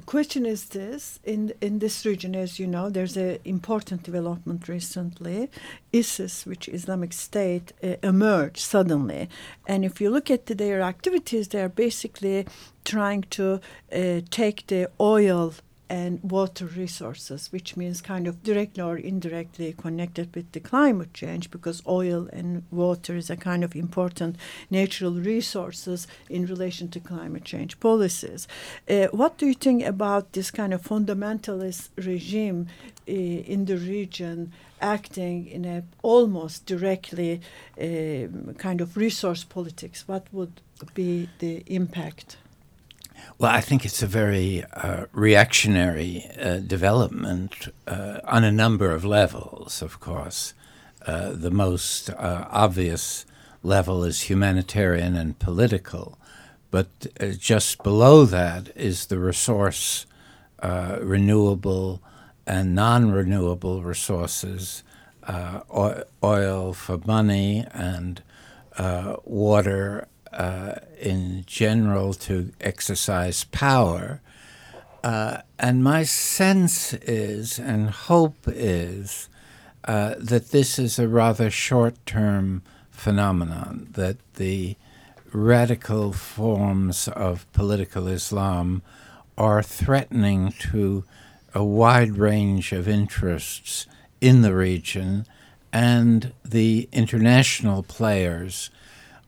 question 0.06 0.44
is 0.44 0.64
this 0.64 1.18
in 1.26 1.52
in 1.62 1.78
this 1.78 2.06
region 2.06 2.34
as 2.34 2.60
you 2.60 2.70
know 2.70 2.92
there's 2.92 3.16
a 3.16 3.38
important 3.44 4.06
development 4.06 4.68
recently 4.68 5.48
isis 5.92 6.44
which 6.44 6.68
islamic 6.68 7.14
state 7.14 7.74
uh, 7.82 8.08
emerged 8.08 8.56
suddenly 8.56 9.28
and 9.68 9.84
if 9.84 10.00
you 10.00 10.14
look 10.14 10.30
at 10.30 10.46
the, 10.46 10.54
their 10.54 10.80
activities 10.80 11.48
they're 11.48 11.74
basically 11.76 12.46
trying 12.84 13.22
to 13.30 13.60
uh, 13.92 14.20
take 14.30 14.66
the 14.66 14.88
oil 14.98 15.52
and 15.90 16.20
water 16.22 16.66
resources, 16.66 17.50
which 17.50 17.76
means 17.76 18.00
kind 18.00 18.28
of 18.28 18.44
directly 18.44 18.80
or 18.80 18.96
indirectly 18.96 19.74
connected 19.76 20.32
with 20.36 20.52
the 20.52 20.60
climate 20.60 21.12
change 21.12 21.50
because 21.50 21.82
oil 21.84 22.28
and 22.32 22.62
water 22.70 23.16
is 23.16 23.28
a 23.28 23.36
kind 23.36 23.64
of 23.64 23.74
important 23.74 24.36
natural 24.70 25.14
resources 25.14 26.06
in 26.28 26.46
relation 26.46 26.88
to 26.88 27.00
climate 27.00 27.44
change 27.44 27.80
policies. 27.80 28.46
Uh, 28.88 29.06
what 29.06 29.36
do 29.36 29.46
you 29.46 29.54
think 29.54 29.84
about 29.84 30.32
this 30.32 30.52
kind 30.52 30.72
of 30.72 30.80
fundamentalist 30.80 31.88
regime 31.96 32.68
uh, 33.08 33.12
in 33.12 33.64
the 33.64 33.76
region 33.76 34.52
acting 34.80 35.48
in 35.48 35.64
a 35.64 35.82
almost 36.02 36.66
directly 36.66 37.40
uh, 37.80 38.52
kind 38.58 38.80
of 38.80 38.96
resource 38.96 39.42
politics? 39.42 40.06
What 40.06 40.28
would 40.30 40.60
be 40.94 41.28
the 41.40 41.64
impact? 41.66 42.36
Well, 43.38 43.50
I 43.50 43.60
think 43.60 43.84
it's 43.84 44.02
a 44.02 44.06
very 44.06 44.64
uh, 44.64 45.06
reactionary 45.12 46.26
uh, 46.38 46.58
development 46.58 47.68
uh, 47.86 48.20
on 48.24 48.44
a 48.44 48.52
number 48.52 48.90
of 48.90 49.04
levels, 49.04 49.80
of 49.82 49.98
course. 50.00 50.52
Uh, 51.06 51.32
the 51.32 51.50
most 51.50 52.10
uh, 52.10 52.46
obvious 52.50 53.24
level 53.62 54.04
is 54.04 54.22
humanitarian 54.22 55.16
and 55.16 55.38
political, 55.38 56.18
but 56.70 56.88
uh, 57.18 57.28
just 57.28 57.82
below 57.82 58.26
that 58.26 58.68
is 58.76 59.06
the 59.06 59.18
resource, 59.18 60.06
renewable 60.62 62.02
and 62.46 62.74
non 62.74 63.10
renewable 63.10 63.82
resources, 63.82 64.82
oil 66.22 66.74
for 66.74 66.98
money 67.06 67.64
and 67.72 68.22
water 69.24 70.06
uh, 70.32 70.74
in 71.00 71.44
general 71.46 72.14
to 72.14 72.52
exercise 72.60 73.44
power. 73.44 74.20
Uh, 75.02 75.38
and 75.58 75.82
my 75.82 76.02
sense 76.02 76.92
is, 76.94 77.58
and 77.58 77.90
hope 77.90 78.36
is, 78.46 79.28
uh, 79.84 80.14
that 80.18 80.50
this 80.50 80.78
is 80.78 80.98
a 80.98 81.08
rather 81.08 81.50
short 81.50 81.94
term 82.06 82.62
phenomenon, 82.90 83.88
that 83.92 84.16
the 84.34 84.76
radical 85.32 86.12
forms 86.12 87.08
of 87.08 87.50
political 87.52 88.06
Islam 88.06 88.82
are 89.38 89.62
threatening 89.62 90.52
to 90.52 91.04
a 91.54 91.64
wide 91.64 92.16
range 92.16 92.72
of 92.72 92.86
interests 92.86 93.86
in 94.20 94.42
the 94.42 94.54
region, 94.54 95.24
and 95.72 96.32
the 96.44 96.88
international 96.92 97.82
players 97.82 98.70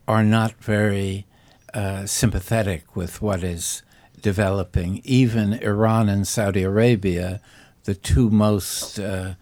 are 0.07 0.23
not 0.23 0.53
very 0.63 1.25
uh, 1.73 2.05
sympathetic 2.05 2.95
with 2.95 3.21
what 3.21 3.43
is 3.43 3.81
developing. 4.21 5.01
Even 5.03 5.53
Iran 5.53 6.09
and 6.09 6.27
Saudi 6.27 6.63
Arabia, 6.63 7.41
the 7.83 7.95
two 7.95 8.29
most 8.29 8.99
uh, 8.99 9.33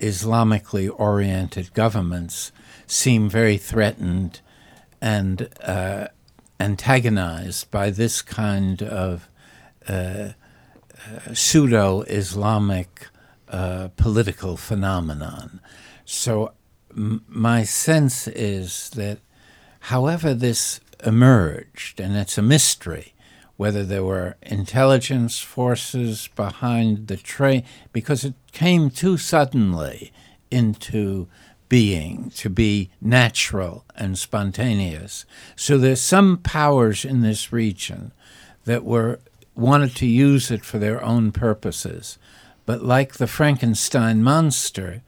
Islamically 0.00 0.90
oriented 0.94 1.72
governments, 1.74 2.52
seem 2.86 3.28
very 3.28 3.56
threatened 3.56 4.40
and 5.00 5.48
uh, 5.62 6.08
antagonized 6.60 7.70
by 7.70 7.90
this 7.90 8.22
kind 8.22 8.82
of 8.82 9.28
uh, 9.88 9.92
uh, 9.92 11.34
pseudo 11.34 12.02
Islamic 12.02 13.08
uh, 13.48 13.88
political 13.96 14.56
phenomenon. 14.56 15.60
So, 16.04 16.52
m- 16.90 17.24
my 17.28 17.62
sense 17.64 18.26
is 18.28 18.90
that 18.90 19.18
However, 19.86 20.34
this 20.34 20.80
emerged, 21.04 22.00
and 22.00 22.16
it's 22.16 22.36
a 22.36 22.42
mystery 22.42 23.14
whether 23.56 23.84
there 23.84 24.02
were 24.02 24.34
intelligence 24.42 25.38
forces 25.38 26.28
behind 26.34 27.06
the 27.06 27.16
train, 27.16 27.62
because 27.92 28.24
it 28.24 28.34
came 28.50 28.90
too 28.90 29.16
suddenly 29.16 30.12
into 30.50 31.28
being 31.68 32.30
to 32.34 32.50
be 32.50 32.90
natural 33.00 33.84
and 33.94 34.18
spontaneous. 34.18 35.24
So 35.54 35.78
there's 35.78 36.00
some 36.00 36.38
powers 36.38 37.04
in 37.04 37.22
this 37.22 37.52
region 37.52 38.10
that 38.64 38.84
were 38.84 39.20
wanted 39.54 39.94
to 39.96 40.06
use 40.06 40.50
it 40.50 40.64
for 40.64 40.78
their 40.78 41.00
own 41.00 41.30
purposes. 41.30 42.18
But 42.66 42.82
like 42.82 43.14
the 43.14 43.28
Frankenstein 43.28 44.20
monster, 44.24 45.02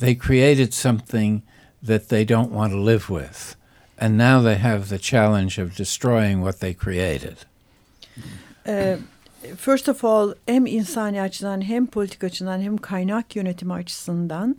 they 0.00 0.16
created 0.16 0.74
something 0.74 1.44
that 1.80 2.08
they 2.08 2.24
don't 2.24 2.50
want 2.50 2.72
to 2.72 2.80
live 2.80 3.08
with 3.08 3.54
and 4.04 4.18
now 4.18 4.42
they 4.42 4.56
have 4.56 4.88
the 4.90 4.98
challenge 4.98 5.58
of 5.58 5.76
destroying 5.76 6.42
what 6.42 6.60
they 6.60 6.74
created. 6.74 7.36
Uh, 8.66 8.96
first 9.56 9.88
of 9.88 10.04
all, 10.04 10.34
hem 10.46 10.66
insani 10.66 11.22
açıdan 11.22 11.60
hem 11.60 11.86
politik 11.86 12.24
açıdan 12.24 12.60
hem 12.60 12.76
kaynak 12.76 13.36
yönetimi 13.36 13.72
açısından 13.72 14.56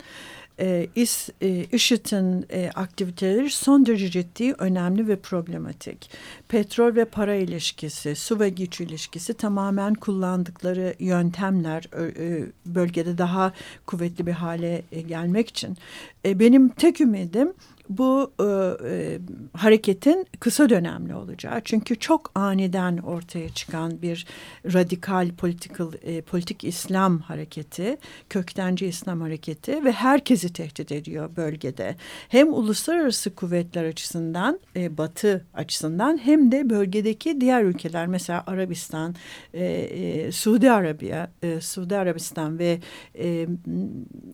e, 0.60 0.88
is, 0.96 1.30
e, 1.41 1.65
IŞİD'in 1.72 2.46
e, 2.50 2.72
aktiviteleri 2.76 3.50
son 3.50 3.86
derece 3.86 4.10
ciddi, 4.10 4.54
önemli 4.54 5.08
ve 5.08 5.15
problematik. 5.15 6.10
Petrol 6.48 6.96
ve 6.96 7.06
para 7.06 7.36
ilişkisi, 7.36 8.15
su 8.15 8.39
ve 8.39 8.50
güç 8.50 8.82
ilişkisi 8.82 9.34
tamamen 9.34 9.93
kullandıkları 9.93 10.96
yöntemler 11.00 11.84
e, 12.20 12.46
bölgede 12.65 13.17
daha 13.17 13.54
kuvvetli 13.86 14.28
bir 14.28 14.32
hale 14.32 14.82
e, 14.91 15.02
gelmek 15.02 15.50
için. 15.50 15.78
E, 16.26 16.39
benim 16.39 16.70
tek 16.70 17.02
ümidim 17.02 17.54
bu 17.89 18.32
e, 18.39 18.43
e, 18.89 19.19
hareketin 19.54 20.28
kısa 20.39 20.69
dönemli 20.69 21.15
olacağı. 21.15 21.62
Çünkü 21.63 21.95
çok 21.95 22.32
aniden 22.36 22.98
ortaya 22.98 23.50
çıkan 23.50 24.02
bir 24.02 24.26
radikal 24.74 25.30
political, 25.38 25.91
e, 26.04 26.21
politik 26.21 26.63
İslam 26.63 27.19
hareketi, 27.19 27.98
köktenci 28.30 28.88
İslam 28.88 29.21
hareketi 29.21 29.86
ve 29.86 29.91
herkesi 29.91 30.54
tehdit 30.54 30.91
ediyor 30.91 31.36
bölgede. 31.36 31.95
Hem 32.30 32.54
uluslararası 32.54 33.36
kuvvetler 33.36 33.84
açısından, 33.84 34.60
e, 34.76 34.98
Batı 34.98 35.45
açısından 35.54 36.17
hem 36.17 36.52
de 36.52 36.69
bölgedeki 36.69 37.41
diğer 37.41 37.63
ülkeler 37.63 38.08
mesela 38.08 38.43
Arabistan, 38.48 39.15
e, 39.54 39.65
e, 39.65 40.32
Suudi 40.32 40.71
Arabiya, 40.71 41.32
e, 41.43 41.62
Suudi 41.62 41.98
Arabistan 41.98 42.60
ve 42.60 42.80
e, 43.19 43.48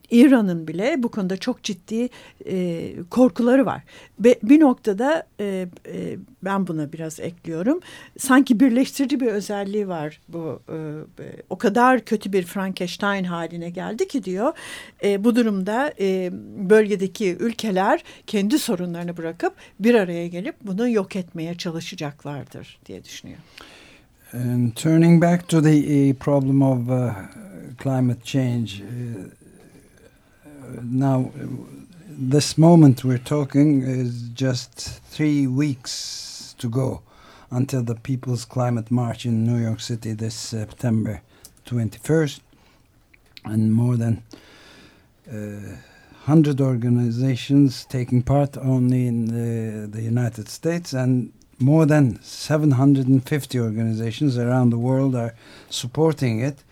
İran'ın 0.09 0.67
bile 0.67 0.95
bu 0.97 1.11
konuda 1.11 1.37
çok 1.37 1.63
ciddi 1.63 2.09
e, 2.45 2.93
korku 3.09 3.40
korkuları 3.41 3.65
var. 3.65 3.81
Ve 4.19 4.39
bir 4.43 4.59
noktada 4.59 5.23
e, 5.39 5.67
e, 5.87 6.17
ben 6.43 6.67
buna 6.67 6.93
biraz 6.93 7.19
ekliyorum. 7.19 7.79
Sanki 8.17 8.59
birleştirici 8.59 9.19
bir 9.19 9.27
özelliği 9.27 9.87
var 9.87 10.19
bu. 10.27 10.61
E, 10.69 10.73
e, 11.23 11.27
o 11.49 11.57
kadar 11.57 12.05
kötü 12.05 12.33
bir 12.33 12.43
Frankenstein 12.43 13.23
haline 13.23 13.69
geldi 13.69 14.07
ki 14.07 14.23
diyor. 14.23 14.53
E, 15.03 15.23
bu 15.23 15.35
durumda 15.35 15.93
e, 15.99 16.29
bölgedeki 16.69 17.35
ülkeler 17.39 18.03
kendi 18.27 18.59
sorunlarını 18.59 19.17
bırakıp 19.17 19.53
bir 19.79 19.95
araya 19.95 20.27
gelip 20.27 20.55
bunu 20.61 20.89
yok 20.89 21.15
etmeye 21.15 21.55
çalışacaklardır 21.55 22.79
diye 22.85 23.03
düşünüyor. 23.03 23.39
And 24.33 24.71
turning 24.75 25.21
back 25.21 25.49
to 25.49 25.61
the 25.61 26.09
uh, 26.09 26.13
problem 26.13 26.61
of 26.61 26.89
uh, 26.89 27.13
climate 27.83 28.23
change, 28.23 28.71
uh, 28.81 29.31
now 30.83 31.31
this 32.23 32.55
moment 32.55 33.03
we're 33.03 33.17
talking 33.17 33.81
is 33.81 34.29
just 34.29 35.01
three 35.09 35.47
weeks 35.47 36.53
to 36.59 36.69
go 36.69 37.01
until 37.49 37.81
the 37.81 37.95
People's 37.95 38.45
Climate 38.45 38.91
March 38.91 39.25
in 39.25 39.43
New 39.43 39.57
York 39.57 39.79
City 39.79 40.13
this 40.13 40.35
September 40.35 41.23
21st. 41.65 42.41
And 43.43 43.73
more 43.73 43.97
than 43.97 44.21
uh, 45.27 45.77
100 46.25 46.61
organizations 46.61 47.85
taking 47.85 48.21
part 48.21 48.55
only 48.55 49.07
in 49.07 49.25
the, 49.25 49.87
the 49.87 50.03
United 50.03 50.47
States 50.47 50.93
and 50.93 51.33
more 51.57 51.87
than 51.87 52.21
750 52.21 53.59
organizations 53.59 54.37
around 54.37 54.69
the 54.69 54.77
world 54.77 55.15
are 55.15 55.33
supporting 55.71 56.39
it. 56.39 56.63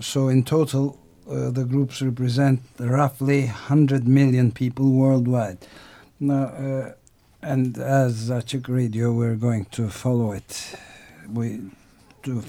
So 0.00 0.28
in 0.28 0.42
total, 0.42 0.98
uh, 1.30 1.50
the 1.50 1.64
groups 1.64 2.02
represent 2.02 2.60
roughly 2.78 3.44
100 3.44 4.08
million 4.08 4.50
people 4.50 4.90
worldwide. 4.90 5.58
Now, 6.18 6.44
uh, 6.44 6.92
and 7.42 7.78
as 7.78 8.30
Achik 8.30 8.68
Radio, 8.68 9.12
we're 9.12 9.36
going 9.36 9.66
to 9.66 9.88
follow 9.88 10.32
it. 10.32 10.74
We 11.32 11.60
to 12.24 12.42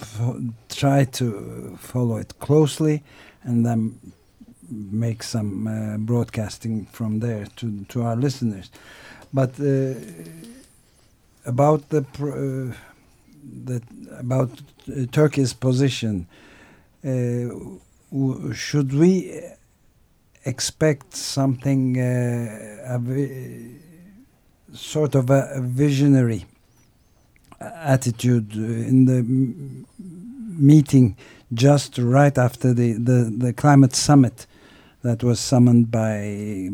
try 0.68 1.06
to 1.06 1.78
follow 1.80 2.18
it 2.18 2.38
closely, 2.40 3.04
and 3.44 3.66
then 3.66 4.00
make 4.70 5.24
some 5.24 5.68
uh, 5.68 5.98
broadcasting 5.98 6.88
from 6.88 7.20
there 7.20 7.46
to 7.58 7.86
to 7.90 8.02
our 8.02 8.16
listeners. 8.16 8.70
But 9.34 9.52
uh, 9.60 9.94
about 11.46 11.88
the 11.90 12.00
uh, 12.20 12.76
the 13.66 13.82
about 14.20 14.50
Turkey's 15.12 15.54
position 15.54 16.28
should 18.54 18.94
we 18.94 19.42
expect 20.46 21.16
something 21.16 22.00
uh, 22.00 22.98
a, 22.98 23.72
sort 24.74 25.16
of 25.16 25.30
a, 25.30 25.62
visionary 25.62 26.46
attitude 27.60 28.54
in 28.54 29.06
the 29.06 29.24
meeting 30.58 31.16
just 31.54 31.98
right 31.98 32.38
after 32.38 32.74
the, 32.74 32.94
the, 32.94 33.34
the 33.38 33.54
climate 33.54 33.96
summit 33.96 34.46
that 35.04 35.24
was 35.24 35.40
summoned 35.40 35.92
by 35.92 36.70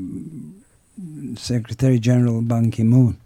Secretary 1.36 2.00
General 2.00 2.42
Ban 2.42 2.72
Ki-moon. 2.72 3.18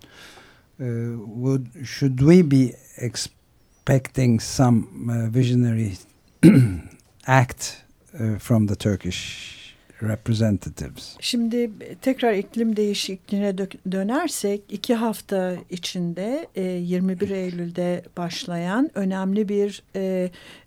Uh, 0.80 1.17
would 1.28 1.69
should 1.84 2.21
we 2.21 2.41
be 2.41 2.74
expecting 2.97 4.39
some 4.39 5.10
uh, 5.10 5.30
visionary 5.30 5.97
act 7.28 7.84
uh, 7.88 7.90
from 8.39 8.67
the 8.67 8.76
Turkish 8.76 9.62
representatives. 10.04 11.15
Şimdi 11.19 11.71
tekrar 12.02 12.34
iklim 12.34 12.76
değişikliğine 12.76 13.58
dönersek 13.91 14.62
iki 14.69 14.95
hafta 14.95 15.56
içinde 15.69 16.47
21 16.56 17.30
e, 17.30 17.38
Eylül'de 17.38 18.04
başlayan 18.17 18.91
önemli 18.95 19.50
bir 19.50 19.84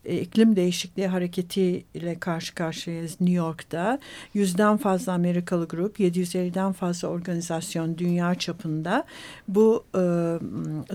e, 0.05 0.15
e, 0.15 0.21
iklim 0.21 0.57
değişikliği 0.57 1.07
hareketiyle 1.07 2.19
karşı 2.21 2.55
karşıyayız 2.55 3.21
New 3.21 3.37
York'ta. 3.37 3.99
Yüzden 4.35 4.77
fazla 4.77 5.13
Amerikalı 5.13 5.69
grup, 5.69 6.01
750'den 6.01 6.73
fazla 6.73 7.09
organizasyon 7.09 7.99
dünya 7.99 8.35
çapında 8.35 9.05
bu 9.49 9.85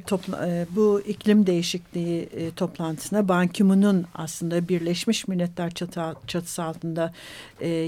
topla, 0.08 0.66
bu 0.76 1.02
iklim 1.08 1.48
değişikliği 1.48 2.30
toplantısına 2.56 3.28
Ban 3.28 3.48
Ki-moon'un 3.48 4.06
aslında 4.14 4.68
Birleşmiş 4.68 5.28
Milletler 5.28 5.70
çatı, 5.72 6.02
çatısı 6.28 6.64
altında 6.64 7.14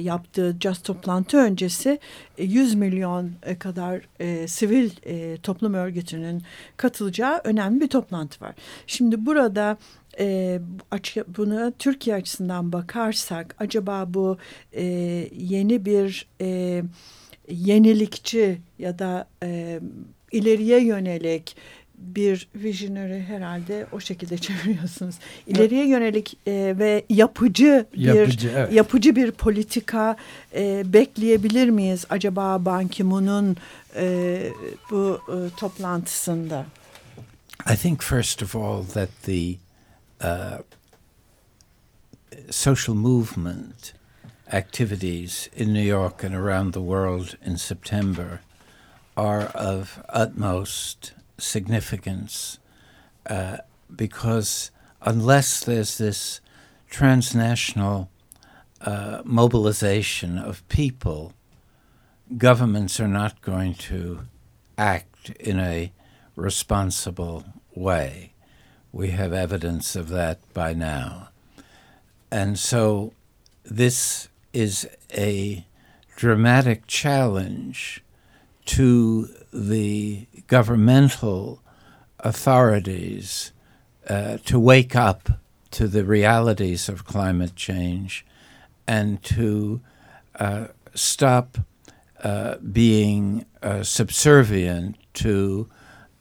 yaptığı 0.04 0.42
yaptığı 0.42 0.58
Just 0.62 0.86
toplantı 0.86 1.38
öncesi 1.38 2.00
100 2.38 2.74
e, 2.74 2.78
milyon 2.78 3.32
e, 3.44 3.60
kadar 3.60 4.02
e, 4.20 4.48
sivil 4.48 4.92
e, 5.06 5.38
toplum 5.38 5.74
örgütünün 5.74 6.44
katılacağı 6.78 7.42
önemli 7.44 7.82
bir 7.82 7.88
toplantı 7.88 8.46
var. 8.46 8.56
Şimdi 8.88 9.26
burada 9.26 9.78
e, 10.20 10.60
bunu 11.28 11.74
Türkiye 11.80 12.16
açısından 12.16 12.72
bakarsak 12.72 13.56
acaba 13.60 14.06
bu 14.14 14.38
e, 14.74 14.84
yeni 15.38 15.86
bir 15.86 16.28
e, 16.42 16.84
yenilikçi 17.50 18.62
ya 18.80 19.00
da 19.00 19.28
e, 19.44 19.80
ileriye 20.32 20.84
yönelik 20.84 21.56
bir 22.02 22.48
visionary 22.56 23.20
herhalde 23.20 23.86
o 23.92 24.00
şekilde 24.00 24.38
çeviriyorsunuz. 24.38 25.16
İleriye 25.48 25.88
yönelik 25.88 26.38
e, 26.48 26.76
ve 26.80 27.06
yapıcı 27.10 27.86
bir 27.94 28.00
yapıcı, 28.00 28.52
evet. 28.56 28.74
yapıcı 28.74 29.16
bir 29.16 29.32
politika 29.32 30.16
e, 30.56 30.94
bekleyebilir 30.94 31.70
miyiz 31.70 32.06
acaba 32.10 32.66
Ban 32.66 32.88
Ki-moon'un 32.88 33.58
e, 33.96 34.44
bu 34.92 35.20
e, 35.28 35.36
toplantısında? 35.60 36.66
I 37.74 37.76
think 37.76 38.02
first 38.04 38.44
of 38.44 38.56
all 38.56 38.84
that 38.94 39.10
the 39.26 39.56
uh, 40.22 40.60
social 42.50 42.96
movement 42.96 43.94
activities 44.52 45.50
in 45.54 45.74
New 45.74 45.82
York 45.82 46.24
and 46.24 46.36
around 46.36 46.74
the 46.74 46.82
world 46.82 47.38
in 47.42 47.58
September 47.58 48.42
are 49.16 49.44
of 49.56 50.04
utmost 50.10 51.14
significance 51.38 52.60
uh, 53.28 53.58
because 53.94 54.72
unless 55.02 55.64
there's 55.64 55.98
this 55.98 56.42
transnational 56.90 58.10
uh, 58.82 59.22
mobilization 59.24 60.38
of 60.38 60.68
people, 60.68 61.34
governments 62.38 63.00
are 63.00 63.08
not 63.08 63.42
going 63.42 63.74
to 63.74 64.22
act 64.78 65.30
in 65.40 65.60
a 65.60 65.92
responsible 66.36 67.46
way. 67.76 68.31
We 68.92 69.12
have 69.12 69.34
evidence 69.34 69.96
of 69.96 70.10
that 70.10 70.40
by 70.54 70.74
now. 70.74 71.30
And 72.30 72.60
so 72.60 73.14
this 73.64 74.30
is 74.54 74.88
a 75.14 75.66
dramatic 76.16 76.88
challenge 76.88 78.04
to 78.66 79.30
the 79.54 80.28
governmental 80.48 81.62
authorities 82.20 83.52
uh, 84.08 84.38
to 84.46 84.60
wake 84.60 84.96
up 84.96 85.30
to 85.72 85.88
the 85.88 86.04
realities 86.04 86.90
of 86.90 87.06
climate 87.06 87.56
change 87.56 88.26
and 88.88 89.24
to 89.24 89.82
uh, 90.36 90.68
stop 90.94 91.58
uh, 92.24 92.58
being 92.58 93.46
uh, 93.64 93.84
subservient 93.84 94.98
to 95.14 95.70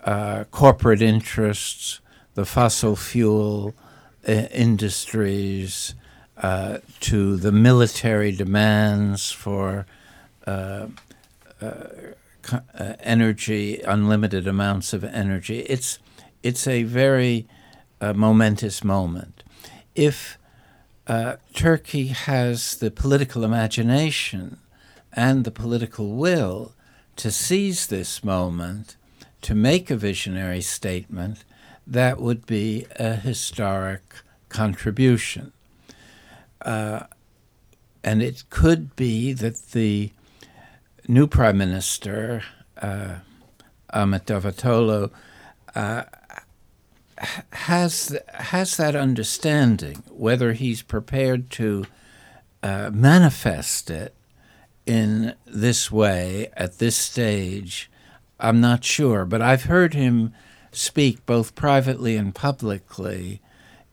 uh, 0.05 0.45
corporate 0.51 1.03
interests, 1.03 2.00
the 2.35 2.45
fossil 2.45 2.97
fuel 2.97 3.75
uh, 4.29 4.33
industries, 4.53 5.95
to 7.01 7.37
the 7.37 7.53
military 7.53 8.33
demands 8.33 9.31
for 9.31 9.85
uh, 10.47 10.87
energy, 13.01 13.81
unlimited 13.83 14.47
amounts 14.47 14.93
of 14.93 15.05
energy. 15.05 15.61
It's 15.61 15.99
it's 16.43 16.67
a 16.67 16.85
very 16.85 17.47
uh, 18.01 18.15
momentous 18.15 18.83
moment. 18.83 19.43
If 19.95 20.39
uh, 21.07 21.37
Turkey 21.53 22.07
has 22.07 22.77
the 22.79 22.91
political 22.91 23.45
imagination 23.45 24.59
and 25.13 25.45
the 25.45 25.51
political 25.51 26.17
will 26.17 26.73
to 27.17 27.31
seize 27.31 27.89
this 27.89 28.25
moment, 28.25 28.97
to 29.43 29.55
make 29.55 29.91
a 29.91 29.97
visionary 29.97 30.63
statement, 30.63 31.45
that 31.91 32.21
would 32.21 32.47
be 32.47 32.87
a 32.97 33.17
historic 33.17 34.03
contribution. 34.49 35.53
Uh, 36.63 37.01
and 38.05 38.23
it 38.23 38.45
could 38.49 38.95
be 38.95 39.33
that 39.33 39.73
the 39.73 40.13
new 41.09 41.27
prime 41.27 41.59
minister, 41.59 42.43
uh, 42.81 43.17
Ahmet 43.93 44.25
Davutoglu, 44.25 45.11
uh, 45.75 46.05
has 47.53 48.17
has 48.35 48.77
that 48.77 48.97
understanding. 48.97 50.03
Whether 50.09 50.53
he's 50.55 50.83
prepared 50.83 51.51
to 51.51 51.85
uh, 52.63 52.91
manifest 52.95 53.91
it 53.91 54.15
in 54.87 55.35
this 55.45 55.91
way 55.91 56.51
at 56.57 56.79
this 56.79 56.97
stage, 56.97 57.91
I'm 58.39 58.61
not 58.61 58.85
sure. 58.85 59.27
But 59.27 59.43
I've 59.43 59.65
heard 59.65 59.93
him 59.93 60.33
speak 60.73 61.25
both 61.27 61.55
privately 61.55 62.17
and 62.17 62.35
publicly 62.35 63.41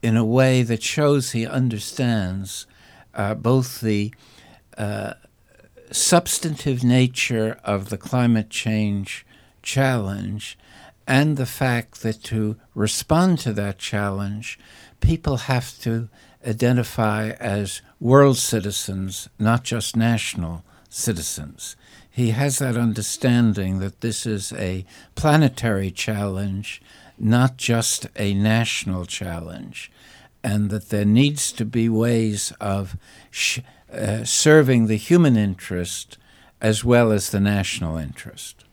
in 0.01 0.15
a 0.15 0.25
way 0.25 0.63
that 0.63 0.83
shows 0.83 1.31
he 1.31 1.45
understands 1.45 2.67
uh, 3.13 3.33
both 3.33 3.81
the 3.81 4.13
uh, 4.77 5.13
substantive 5.91 6.83
nature 6.83 7.59
of 7.63 7.89
the 7.89 7.97
climate 7.97 8.49
change 8.49 9.25
challenge 9.63 10.57
and 11.07 11.37
the 11.37 11.45
fact 11.45 12.01
that 12.01 12.21
to 12.23 12.57
respond 12.75 13.39
to 13.39 13.53
that 13.53 13.77
challenge, 13.77 14.59
people 14.99 15.37
have 15.37 15.79
to 15.79 16.09
identify 16.45 17.29
as 17.39 17.81
world 17.99 18.37
citizens, 18.37 19.29
not 19.39 19.63
just 19.63 19.95
national 19.95 20.63
citizens. 20.89 21.75
He 22.17 22.31
has 22.31 22.57
that 22.57 22.75
understanding 22.75 23.77
that 23.77 24.01
this 24.01 24.25
is 24.25 24.51
a 24.53 24.87
planetary 25.13 25.91
challenge, 25.91 26.81
not 27.19 27.57
just 27.57 28.07
a 28.15 28.33
national 28.33 29.05
challenge, 29.05 29.91
and 30.43 30.71
that 30.71 30.89
there 30.89 31.05
needs 31.05 31.51
to 31.51 31.63
be 31.63 31.87
ways 31.89 32.51
of 32.59 32.97
sh- 33.29 33.59
uh, 33.93 34.23
serving 34.23 34.87
the 34.87 34.97
human 34.97 35.37
interest 35.37 36.17
as 36.59 36.83
well 36.83 37.11
as 37.11 37.29
the 37.29 37.39
national 37.39 37.97
interest. 37.97 38.65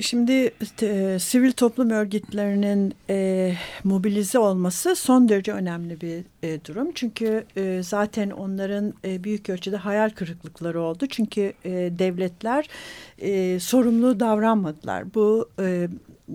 Şimdi 0.00 0.50
e, 0.82 1.18
sivil 1.20 1.52
toplum 1.52 1.90
örgütlerinin 1.90 2.94
e, 3.10 3.52
mobilize 3.84 4.38
olması 4.38 4.96
son 4.96 5.28
derece 5.28 5.52
önemli 5.52 6.00
bir 6.00 6.24
e, 6.42 6.64
durum. 6.64 6.92
Çünkü 6.94 7.44
e, 7.56 7.80
zaten 7.82 8.30
onların 8.30 8.94
e, 9.04 9.24
büyük 9.24 9.50
ölçüde 9.50 9.76
hayal 9.76 10.10
kırıklıkları 10.10 10.80
oldu. 10.80 11.06
Çünkü 11.06 11.52
e, 11.64 11.70
devletler 11.98 12.68
e, 13.18 13.60
sorumlu 13.60 14.20
davranmadılar. 14.20 15.14
Bu 15.14 15.48
e, 15.60 15.88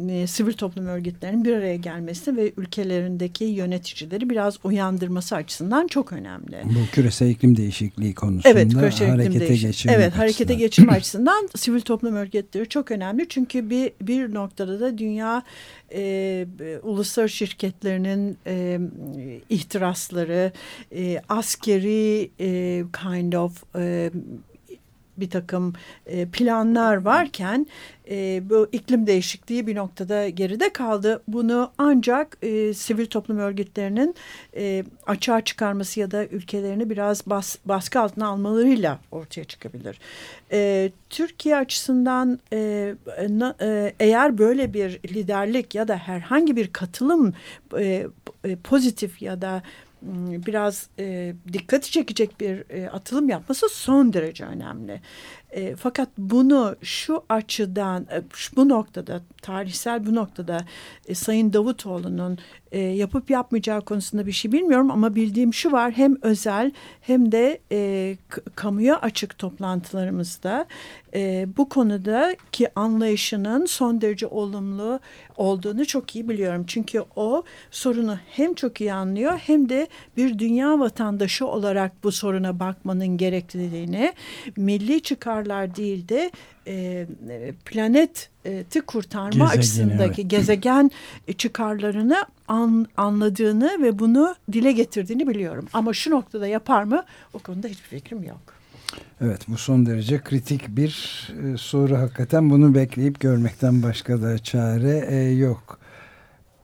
e, 0.08 0.28
sivil 0.28 0.54
toplum 0.54 0.86
örgütlerinin 0.86 1.46
bir 1.46 1.54
araya 1.54 1.76
gelmesi 1.76 2.38
ve 2.38 2.54
ülkelerindeki 2.58 3.46
yöneticileri 3.46 4.30
biraz 4.30 4.58
uyandırması 4.64 5.36
açısından 5.36 5.88
çok 5.88 6.14
önemli. 6.14 6.62
Bu 6.66 6.92
küresel 6.92 7.30
iklim 7.30 7.58
değişikliği 7.58 8.16
konusunda 8.16 8.50
evet, 8.50 8.74
küresel 8.74 9.10
harekete 9.10 9.46
iklim 9.46 9.58
geçirme 9.58 9.94
Evet, 9.94 10.06
açısından. 10.06 10.24
harekete 10.24 10.54
geçirme 10.54 10.92
açısından 10.92 11.50
sivil 11.56 11.82
toplum 11.82 12.16
örgütleri 12.16 12.70
çok 12.70 12.92
önemli. 12.92 13.26
Çünkü 13.30 13.70
bir 13.70 13.92
bir 14.02 14.34
noktada 14.34 14.80
da 14.80 14.98
dünya 14.98 15.44
e, 15.94 16.46
uluslararası 16.84 17.36
şirketlerinin 17.36 18.38
e, 18.48 18.80
ihtirasları, 19.50 20.52
e, 20.96 21.22
askeri 21.30 22.32
e, 22.40 22.84
kind 23.04 23.34
of 23.34 23.64
e, 23.76 24.12
bir 25.22 25.30
takım 25.30 25.74
e, 26.06 26.26
planlar 26.26 26.96
varken 26.96 27.68
e, 28.10 28.42
bu 28.50 28.68
iklim 28.72 29.08
değişikliği 29.08 29.68
bir 29.68 29.76
noktada 29.76 30.30
geride 30.30 30.74
kaldı. 30.74 31.22
Bunu 31.28 31.72
ancak 31.78 32.38
e, 32.42 32.74
sivil 32.74 33.06
toplum 33.06 33.38
örgütlerinin 33.38 34.16
e, 34.56 34.84
açığa 35.08 35.42
çıkarması 35.42 36.00
ya 36.00 36.12
da 36.12 36.26
ülkelerini 36.26 36.90
biraz 36.90 37.26
bas, 37.26 37.56
baskı 37.66 38.00
altına 38.00 38.28
almalarıyla 38.28 39.00
ortaya 39.12 39.44
çıkabilir. 39.44 40.00
E, 40.52 40.92
Türkiye 41.10 41.58
açısından 41.58 42.40
e, 42.54 42.96
e, 43.62 43.94
eğer 44.00 44.38
böyle 44.38 44.74
bir 44.74 45.00
liderlik 45.08 45.76
ya 45.76 45.88
da 45.88 45.96
herhangi 45.96 46.56
bir 46.56 46.74
katılım 46.74 47.34
e, 47.78 48.08
e, 48.44 48.56
pozitif 48.56 49.22
ya 49.22 49.42
da 49.42 49.64
biraz 50.02 50.90
e, 51.00 51.34
dikkati 51.54 51.92
çekecek 51.92 52.40
bir 52.40 52.64
e, 52.70 52.90
atılım 52.90 53.30
yapması 53.30 53.70
son 53.70 54.14
derece 54.14 54.46
önemli. 54.46 55.02
E, 55.52 55.76
fakat 55.76 56.10
bunu 56.18 56.76
şu 56.82 57.24
açıdan 57.30 58.08
e, 58.12 58.24
bu 58.56 58.70
noktada 58.70 59.22
tarihsel 59.42 60.06
bu 60.06 60.16
noktada 60.16 60.66
e, 61.08 61.16
Sayın 61.16 61.54
Davutoğlu'nun 61.54 62.38
e, 62.72 62.80
yapıp 62.80 63.30
yapmayacağı 63.30 63.82
konusunda 63.82 64.26
bir 64.26 64.32
şey 64.32 64.52
bilmiyorum 64.52 64.92
ama 64.92 65.16
bildiğim 65.16 65.54
şu 65.54 65.72
var 65.72 65.92
hem 65.92 66.16
özel 66.22 66.72
hem 67.02 67.32
de 67.32 67.60
e, 67.72 68.18
kamuya 68.56 69.00
açık 69.00 69.38
toplantılarımızda 69.38 70.66
e, 71.14 71.48
bu 71.58 71.70
konudaki 71.70 72.80
anlayışının 72.80 73.66
son 73.66 74.02
derece 74.02 74.28
olumlu 74.28 75.00
olduğunu 75.38 75.86
çok 75.86 76.16
iyi 76.16 76.30
biliyorum. 76.30 76.64
Çünkü 76.68 77.04
o 77.16 77.44
sorunu 77.72 78.18
hem 78.32 78.54
çok 78.54 78.82
iyi 78.82 78.94
anlıyor 78.94 79.38
hem 79.38 79.70
de 79.70 79.88
bir 80.18 80.40
dünya 80.40 80.80
vatandaşı 80.80 81.48
olarak 81.48 82.04
bu 82.04 82.12
soruna 82.12 82.60
bakmanın 82.60 83.18
gerekliliğini 83.18 84.14
milli 84.58 85.02
çıkarlar 85.02 85.76
değil 85.76 86.08
de 86.08 86.32
e, 86.68 87.06
planeti 87.66 88.82
kurtarma 88.88 89.46
Gezegen, 89.46 89.60
açısındaki 89.60 90.22
evet. 90.22 90.32
gezegen 90.32 90.92
çıkarlarını 91.38 92.26
an, 92.48 92.88
anladığını 92.98 93.78
ve 93.82 94.00
bunu 94.00 94.36
dile 94.52 94.72
getirdiğini 94.72 95.28
biliyorum. 95.28 95.68
Ama 95.74 95.94
şu 95.94 96.12
noktada 96.12 96.48
yapar 96.48 96.84
mı? 96.84 97.04
O 97.34 97.40
konuda 97.40 97.68
hiçbir 97.68 98.00
fikrim 98.00 98.24
yok. 98.24 98.60
Evet 99.22 99.42
bu 99.48 99.58
son 99.58 99.86
derece 99.86 100.20
kritik 100.22 100.68
bir 100.68 101.28
e, 101.44 101.58
soru 101.58 101.98
hakikaten 101.98 102.50
bunu 102.50 102.76
bekleyip 102.76 103.20
görmekten 103.20 103.84
başka 103.84 104.22
da 104.22 104.38
çare 104.38 105.06
e, 105.10 105.16
yok. 105.32 105.79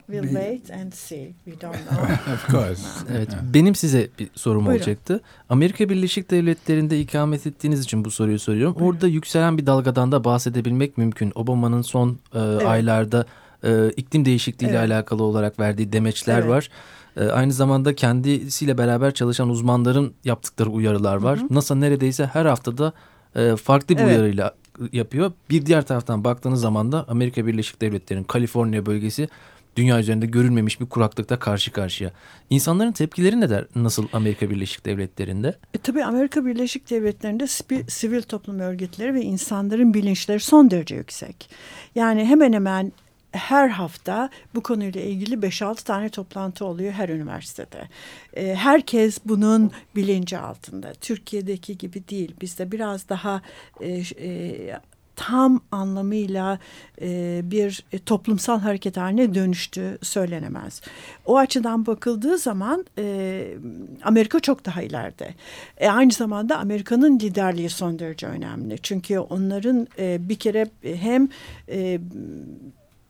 We'll 0.07 0.23
wait 0.23 0.71
and 0.71 0.91
see. 0.93 1.33
We 1.45 1.61
don't 1.61 1.75
know. 1.89 2.33
of 2.33 2.47
course. 2.51 2.83
evet, 3.11 3.29
benim 3.53 3.75
size 3.75 4.09
bir 4.19 4.29
sorum 4.35 4.65
Buyurun. 4.65 4.79
olacaktı. 4.79 5.21
Amerika 5.49 5.89
Birleşik 5.89 6.31
Devletleri'nde 6.31 6.99
ikamet 6.99 7.47
ettiğiniz 7.47 7.81
için 7.81 8.05
bu 8.05 8.11
soruyu 8.11 8.39
soruyorum. 8.39 8.75
Buyurun. 8.75 8.95
Orada 8.95 9.07
yükselen 9.07 9.57
bir 9.57 9.65
dalgadan 9.65 10.11
da 10.11 10.23
bahsedebilmek 10.23 10.97
mümkün. 10.97 11.31
Obama'nın 11.35 11.81
son 11.81 12.09
e, 12.09 12.39
evet. 12.39 12.65
aylarda 12.65 13.25
e, 13.63 13.89
iklim 13.89 14.25
değişikliği 14.25 14.65
ile 14.65 14.77
evet. 14.77 14.91
alakalı 14.91 15.23
olarak 15.23 15.59
verdiği 15.59 15.93
demeçler 15.93 16.39
evet. 16.39 16.49
var. 16.49 16.69
E, 17.17 17.23
aynı 17.25 17.53
zamanda 17.53 17.95
kendisiyle 17.95 18.77
beraber 18.77 19.13
çalışan 19.13 19.49
uzmanların 19.49 20.13
yaptıkları 20.23 20.69
uyarılar 20.69 21.15
var. 21.15 21.39
Hı 21.39 21.43
hı. 21.43 21.47
NASA 21.49 21.75
neredeyse 21.75 22.25
her 22.25 22.45
haftada 22.45 22.93
e, 23.35 23.55
farklı 23.55 23.95
bir 23.95 24.01
evet. 24.01 24.11
uyarıyla 24.11 24.55
yapıyor. 24.91 25.31
Bir 25.49 25.65
diğer 25.65 25.85
taraftan 25.85 26.23
baktığınız 26.23 26.61
zaman 26.61 26.91
da 26.91 27.05
Amerika 27.07 27.47
Birleşik 27.47 27.81
Devletleri'nin 27.81 28.23
Kaliforniya 28.23 28.85
bölgesi 28.85 29.29
dünya 29.75 29.99
üzerinde 29.99 30.25
görülmemiş 30.25 30.81
bir 30.81 30.85
kuraklıkta 30.85 31.39
karşı 31.39 31.71
karşıya. 31.71 32.11
İnsanların 32.49 32.91
tepkileri 32.91 33.41
ne 33.41 33.49
der 33.49 33.65
nasıl 33.75 34.07
Amerika 34.13 34.49
Birleşik 34.49 34.85
Devletleri'nde? 34.85 35.55
E, 35.73 35.77
tabii 35.77 36.03
Amerika 36.03 36.45
Birleşik 36.45 36.89
Devletleri'nde 36.89 37.47
sivil 37.87 38.21
toplum 38.21 38.59
örgütleri 38.59 39.13
ve 39.13 39.21
insanların 39.21 39.93
bilinçleri 39.93 40.39
son 40.39 40.71
derece 40.71 40.95
yüksek. 40.95 41.49
Yani 41.95 42.25
hemen 42.25 42.53
hemen 42.53 42.91
her 43.35 43.69
hafta 43.69 44.29
bu 44.55 44.63
konuyla 44.63 45.01
ilgili 45.01 45.35
5-6 45.35 45.83
tane 45.83 46.09
toplantı 46.09 46.65
oluyor 46.65 46.93
her 46.93 47.09
üniversitede. 47.09 47.87
E, 48.33 48.55
herkes 48.55 49.19
bunun 49.25 49.71
bilinci 49.95 50.37
altında. 50.37 50.93
Türkiye'deki 50.93 51.77
gibi 51.77 52.07
değil. 52.07 52.35
Bizde 52.41 52.71
biraz 52.71 53.09
daha 53.09 53.41
e, 53.81 54.03
e, 54.19 54.79
tam 55.15 55.61
anlamıyla 55.71 56.59
e, 57.01 57.41
bir 57.43 57.83
e, 57.91 57.99
toplumsal 57.99 58.59
hareket 58.59 58.97
haline 58.97 59.35
dönüştü 59.35 59.97
söylenemez. 60.01 60.81
O 61.25 61.37
açıdan 61.37 61.85
bakıldığı 61.85 62.37
zaman 62.37 62.85
e, 62.97 63.47
Amerika 64.03 64.39
çok 64.39 64.65
daha 64.65 64.81
ileride. 64.81 65.33
E, 65.77 65.89
aynı 65.89 66.11
zamanda 66.11 66.57
Amerika'nın 66.57 67.19
liderliği 67.19 67.69
son 67.69 67.99
derece 67.99 68.27
önemli. 68.27 68.79
Çünkü 68.83 69.19
onların 69.19 69.87
e, 69.99 70.29
bir 70.29 70.35
kere 70.35 70.67
hem 70.83 71.29
e, 71.69 71.99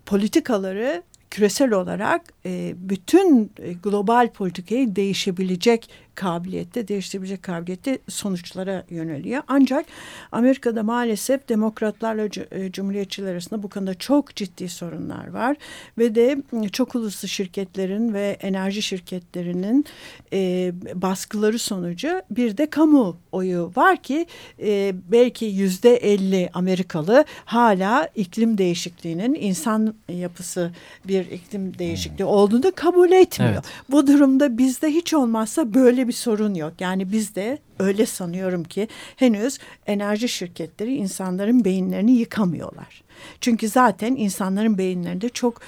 politikaları 0.05 1.03
küresel 1.35 1.71
olarak 1.71 2.21
e, 2.45 2.73
bütün 2.77 3.51
e, 3.59 3.73
global 3.73 4.29
politikayı 4.29 4.95
değişebilecek 4.95 5.89
kabiliyette, 6.15 6.87
değiştirebilecek 6.87 7.43
kabiliyette 7.43 7.99
sonuçlara 8.09 8.83
yöneliyor. 8.89 9.43
Ancak 9.47 9.85
Amerika'da 10.31 10.83
maalesef 10.83 11.49
demokratlarla 11.49 12.29
e, 12.51 12.71
cumhuriyetçiler 12.71 13.31
arasında 13.31 13.63
bu 13.63 13.69
konuda 13.69 13.93
çok 13.93 14.35
ciddi 14.35 14.69
sorunlar 14.69 15.27
var. 15.27 15.57
Ve 15.97 16.15
de 16.15 16.37
çok 16.71 16.95
uluslu 16.95 17.27
şirketlerin 17.27 18.13
ve 18.13 18.37
enerji 18.41 18.81
şirketlerinin 18.81 19.85
e, 20.33 20.71
baskıları 20.93 21.59
sonucu 21.59 22.21
bir 22.31 22.57
de 22.57 22.69
kamu 22.69 23.17
oyu 23.31 23.71
var 23.75 23.97
ki 23.97 24.25
e, 24.61 24.95
belki 25.11 25.45
yüzde 25.45 25.95
elli 25.95 26.49
Amerikalı 26.53 27.25
hala 27.45 28.09
iklim 28.15 28.57
değişikliğinin 28.57 29.33
insan 29.33 29.95
yapısı 30.09 30.71
bir 31.07 31.25
iklim 31.31 31.79
değişikliği 31.79 32.25
olduğunu 32.25 32.71
kabul 32.75 33.11
etmiyor. 33.11 33.53
Evet. 33.53 33.63
Bu 33.91 34.07
durumda 34.07 34.57
bizde 34.57 34.89
hiç 34.89 35.13
olmazsa 35.13 35.73
böyle 35.73 36.04
bir 36.07 36.13
sorun 36.13 36.53
yok. 36.53 36.73
Yani 36.79 37.11
biz 37.11 37.35
de 37.35 37.57
öyle 37.79 38.05
sanıyorum 38.05 38.63
ki 38.63 38.87
henüz 39.15 39.57
enerji 39.87 40.29
şirketleri 40.29 40.95
insanların 40.95 41.65
beyinlerini 41.65 42.11
yıkamıyorlar. 42.11 43.03
Çünkü 43.41 43.69
zaten 43.69 44.15
insanların 44.15 44.77
beyinlerinde 44.77 45.29
çok 45.29 45.61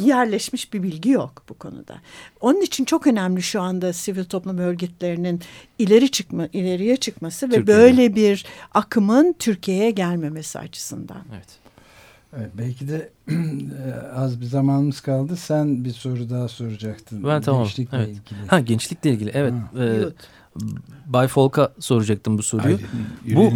yerleşmiş 0.00 0.72
bir 0.72 0.82
bilgi 0.82 1.10
yok 1.10 1.42
bu 1.48 1.54
konuda. 1.54 2.00
Onun 2.40 2.60
için 2.60 2.84
çok 2.84 3.06
önemli 3.06 3.42
şu 3.42 3.60
anda 3.60 3.92
sivil 3.92 4.24
toplum 4.24 4.58
örgütlerinin 4.58 5.40
ileri 5.78 6.10
çıkma 6.10 6.48
ileriye 6.52 6.96
çıkması 6.96 7.46
ve 7.46 7.54
Türkiye'de. 7.54 7.80
böyle 7.80 8.14
bir 8.14 8.46
akımın 8.74 9.34
Türkiye'ye 9.38 9.90
gelmemesi 9.90 10.58
açısından. 10.58 11.22
Evet. 11.32 11.61
Evet, 12.36 12.50
belki 12.58 12.88
de 12.88 13.12
az 14.14 14.40
bir 14.40 14.46
zamanımız 14.46 15.00
kaldı. 15.00 15.36
Sen 15.36 15.84
bir 15.84 15.90
soru 15.90 16.30
daha 16.30 16.48
soracaktın. 16.48 17.24
Ben 17.24 17.42
tamam. 17.42 17.62
Gençlikle 17.62 17.98
evet. 17.98 18.08
ilgili. 18.08 18.46
Ha 18.46 18.60
gençlikle 18.60 19.10
ilgili. 19.10 19.30
Evet. 19.34 19.54
E, 19.78 20.04
Bay 21.06 21.28
Folk'a 21.28 21.72
soracaktım 21.78 22.38
bu 22.38 22.42
soruyu. 22.42 22.78
Hayır, 23.24 23.36
bu 23.36 23.52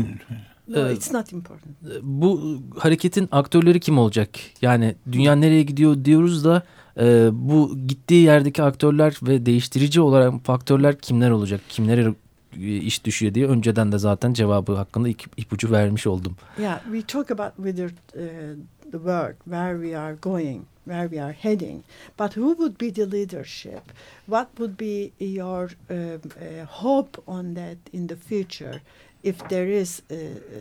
No, 0.68 0.90
it's 0.90 1.12
not 1.12 1.32
important. 1.32 1.76
Bu 2.02 2.60
hareketin 2.78 3.28
aktörleri 3.32 3.80
kim 3.80 3.98
olacak? 3.98 4.30
Yani 4.62 4.94
dünya 5.12 5.34
nereye 5.34 5.62
gidiyor 5.62 6.04
diyoruz 6.04 6.44
da 6.44 6.62
e, 7.00 7.28
bu 7.32 7.78
gittiği 7.86 8.24
yerdeki 8.24 8.62
aktörler 8.62 9.16
ve 9.22 9.46
değiştirici 9.46 10.00
olarak 10.00 10.44
faktörler 10.44 10.98
kimler 10.98 11.30
olacak? 11.30 11.60
Kimlere 11.68 12.14
iş 12.58 13.04
düşüyor 13.04 13.34
diye 13.34 13.46
önceden 13.46 13.92
de 13.92 13.98
zaten 13.98 14.32
cevabı 14.32 14.74
hakkında 14.74 15.08
ipucu 15.36 15.70
vermiş 15.70 16.06
oldum. 16.06 16.36
Yeah, 16.58 16.80
we 16.84 17.02
talk 17.02 17.30
about 17.30 17.56
whether 17.56 17.86
uh, 17.86 18.56
the 18.82 18.98
world, 18.98 19.34
where 19.44 19.74
we 19.74 19.98
are 19.98 20.16
going, 20.22 20.64
where 20.84 21.08
we 21.08 21.22
are 21.22 21.32
heading, 21.32 21.84
but 22.18 22.36
who 22.36 22.48
would 22.56 22.80
be 22.80 22.92
the 22.92 23.10
leadership? 23.10 23.82
What 24.26 24.48
would 24.58 24.76
be 24.78 25.12
your 25.18 25.70
uh, 25.90 25.94
uh, 25.94 26.66
hope 26.66 27.22
on 27.26 27.54
that 27.54 27.76
in 27.92 28.06
the 28.06 28.16
future, 28.16 28.80
if 29.22 29.48
there 29.48 29.80
is 29.80 30.02
uh, 30.10 30.16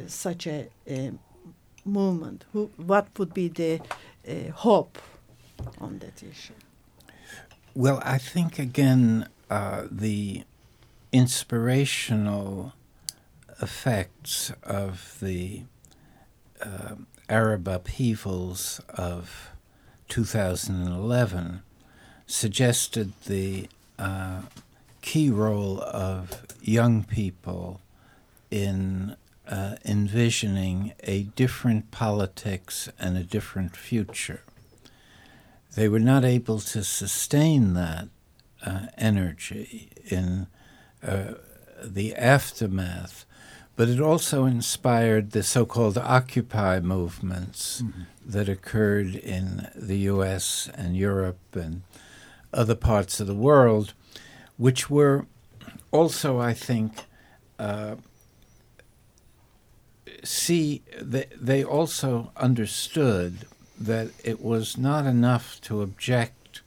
such 0.08 0.48
a, 0.48 0.68
a 0.90 1.12
movement? 1.86 2.46
Who, 2.54 2.70
what 2.78 3.08
would 3.18 3.34
be 3.34 3.50
the 3.50 3.80
uh, 4.28 4.52
hope 4.52 4.98
on 5.80 6.00
that 6.00 6.24
issue? 6.24 6.54
Well, 7.76 8.02
I 8.04 8.18
think 8.18 8.60
again 8.60 9.28
uh, 9.50 9.84
the 9.92 10.44
inspirational 11.16 12.74
effects 13.62 14.52
of 14.64 15.18
the 15.22 15.62
uh, 16.62 16.96
Arab 17.30 17.70
upheavals 17.70 18.82
of 18.90 19.52
2011 20.10 21.62
suggested 22.28 23.14
the 23.28 23.70
uh, 23.98 24.42
key 25.02 25.30
role 25.30 25.80
of 25.84 26.44
young 26.62 27.02
people 27.02 27.80
in 28.52 29.16
uh, 29.48 29.76
envisioning 29.86 30.92
a 31.04 31.24
different 31.24 31.92
politics 31.92 32.90
and 33.00 33.16
a 33.16 33.24
different 33.24 33.78
future. 33.78 34.42
They 35.76 35.88
were 35.88 35.98
not 36.02 36.26
able 36.26 36.60
to 36.60 36.84
sustain 36.84 37.74
that 37.76 38.10
uh, 38.66 38.88
energy 38.98 39.92
in 40.10 40.48
the 41.84 42.16
aftermath, 42.16 43.26
But 43.76 43.90
it 43.90 44.00
also 44.00 44.46
inspired 44.46 45.32
the 45.32 45.44
so 45.44 45.66
called 45.66 45.98
Occupy 45.98 46.80
movements 46.80 47.82
mm-hmm. 47.82 48.04
that 48.26 48.48
occurred 48.48 49.16
in 49.16 49.68
the 49.76 49.98
US 50.12 50.70
and 50.74 50.96
Europe 50.96 51.56
and 51.56 51.82
other 52.54 52.76
parts 52.76 53.20
of 53.20 53.28
the 53.28 53.36
world, 53.36 53.94
which 54.58 54.90
were 54.90 55.26
also, 55.92 56.40
I 56.40 56.54
think, 56.54 57.04
uh, 57.60 57.96
see, 60.24 60.82
they, 61.02 61.26
they 61.36 61.64
also 61.64 62.32
understood 62.38 63.46
that 63.78 64.08
it 64.24 64.42
was 64.42 64.78
not 64.78 65.06
enough 65.06 65.60
to 65.62 65.82
object 65.82 66.62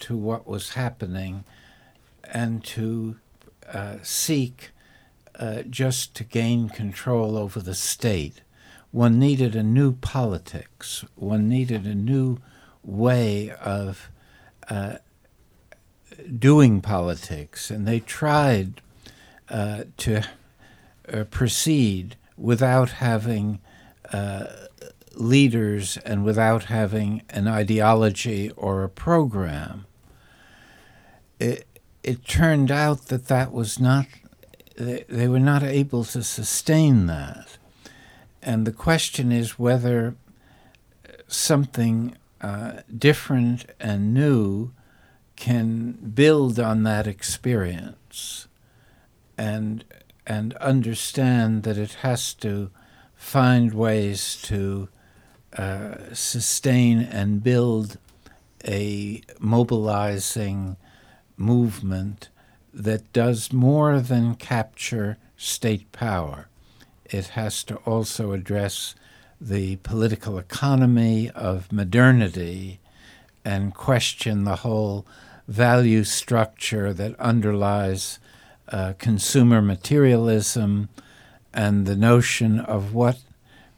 to 0.00 0.16
what 0.16 0.46
was 0.46 0.70
happening 0.70 1.44
and 2.24 2.64
to 2.64 3.16
uh, 3.72 3.96
seek 4.02 4.70
uh, 5.38 5.62
just 5.62 6.14
to 6.14 6.24
gain 6.24 6.68
control 6.68 7.36
over 7.36 7.60
the 7.60 7.74
state. 7.74 8.42
One 8.90 9.18
needed 9.18 9.56
a 9.56 9.62
new 9.62 9.92
politics. 9.92 11.04
One 11.16 11.48
needed 11.48 11.86
a 11.86 11.94
new 11.94 12.38
way 12.84 13.50
of 13.50 14.10
uh, 14.68 14.98
doing 16.38 16.80
politics, 16.80 17.70
and 17.70 17.86
they 17.86 18.00
tried 18.00 18.80
uh, 19.48 19.84
to 19.96 20.22
uh, 21.12 21.24
proceed 21.24 22.16
without 22.36 22.90
having 22.90 23.60
leaders 25.16 25.96
and 25.98 26.24
without 26.24 26.64
having 26.64 27.22
an 27.30 27.48
ideology 27.48 28.50
or 28.56 28.84
a 28.84 28.88
program. 28.88 29.86
It, 31.38 31.66
it 32.04 32.24
turned 32.26 32.70
out 32.70 33.06
that 33.06 33.28
that 33.28 33.50
was 33.50 33.80
not, 33.80 34.06
they, 34.76 35.04
they 35.08 35.26
were 35.26 35.40
not 35.40 35.62
able 35.62 36.04
to 36.04 36.22
sustain 36.22 37.06
that. 37.06 37.56
And 38.42 38.66
the 38.66 38.72
question 38.72 39.32
is 39.32 39.58
whether 39.58 40.14
something 41.26 42.16
uh, 42.42 42.82
different 42.96 43.64
and 43.80 44.12
new 44.12 44.72
can 45.34 45.92
build 45.92 46.60
on 46.60 46.82
that 46.84 47.06
experience 47.06 48.46
and 49.36 49.84
and 50.26 50.54
understand 50.54 51.64
that 51.64 51.76
it 51.76 51.94
has 52.02 52.32
to 52.32 52.70
find 53.14 53.74
ways 53.74 54.40
to 54.42 54.88
uh, 55.56 55.96
sustain 56.14 57.00
and 57.00 57.42
build 57.42 57.98
a 58.66 59.20
mobilizing 59.38 60.76
movement 61.36 62.28
that 62.72 63.12
does 63.12 63.52
more 63.52 64.00
than 64.00 64.34
capture 64.34 65.16
state 65.36 65.90
power. 65.92 66.48
It 67.04 67.28
has 67.28 67.62
to 67.64 67.76
also 67.78 68.32
address 68.32 68.94
the 69.40 69.76
political 69.76 70.38
economy 70.38 71.30
of 71.30 71.70
modernity 71.70 72.80
and 73.44 73.74
question 73.74 74.44
the 74.44 74.56
whole 74.56 75.06
value 75.46 76.04
structure 76.04 76.92
that 76.94 77.18
underlies 77.20 78.18
uh, 78.68 78.94
consumer 78.98 79.60
materialism 79.60 80.88
and 81.52 81.86
the 81.86 81.96
notion 81.96 82.58
of 82.58 82.94
what 82.94 83.18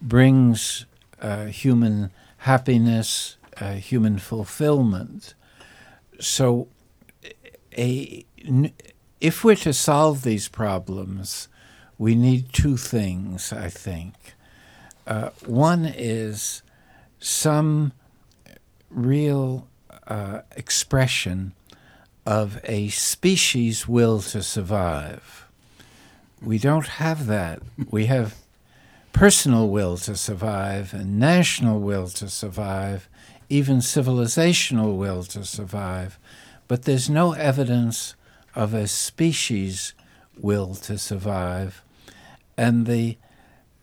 brings 0.00 0.86
uh, 1.20 1.46
human 1.46 2.10
happiness, 2.38 3.36
uh, 3.60 3.72
human 3.72 4.18
fulfillment. 4.18 5.34
So, 6.20 6.68
a, 7.76 8.24
if 9.20 9.44
we're 9.44 9.56
to 9.56 9.72
solve 9.72 10.22
these 10.22 10.48
problems, 10.48 11.48
we 11.98 12.14
need 12.14 12.52
two 12.52 12.76
things, 12.76 13.52
I 13.52 13.68
think. 13.68 14.14
Uh, 15.06 15.30
one 15.44 15.84
is 15.86 16.62
some 17.18 17.92
real 18.90 19.68
uh, 20.06 20.40
expression 20.56 21.52
of 22.24 22.60
a 22.64 22.88
species' 22.88 23.86
will 23.86 24.20
to 24.20 24.42
survive. 24.42 25.46
We 26.42 26.58
don't 26.58 26.88
have 26.88 27.26
that. 27.26 27.62
We 27.90 28.06
have 28.06 28.34
personal 29.12 29.68
will 29.68 29.96
to 29.96 30.14
survive 30.16 30.92
and 30.92 31.18
national 31.18 31.80
will 31.80 32.08
to 32.08 32.28
survive, 32.28 33.08
even 33.48 33.78
civilizational 33.78 34.96
will 34.96 35.22
to 35.24 35.44
survive, 35.44 36.18
but 36.68 36.82
there's 36.82 37.08
no 37.08 37.32
evidence 37.32 38.14
of 38.54 38.74
a 38.74 38.86
species' 38.86 39.94
will 40.36 40.74
to 40.74 40.98
survive. 40.98 41.82
And 42.56 42.86
the 42.86 43.18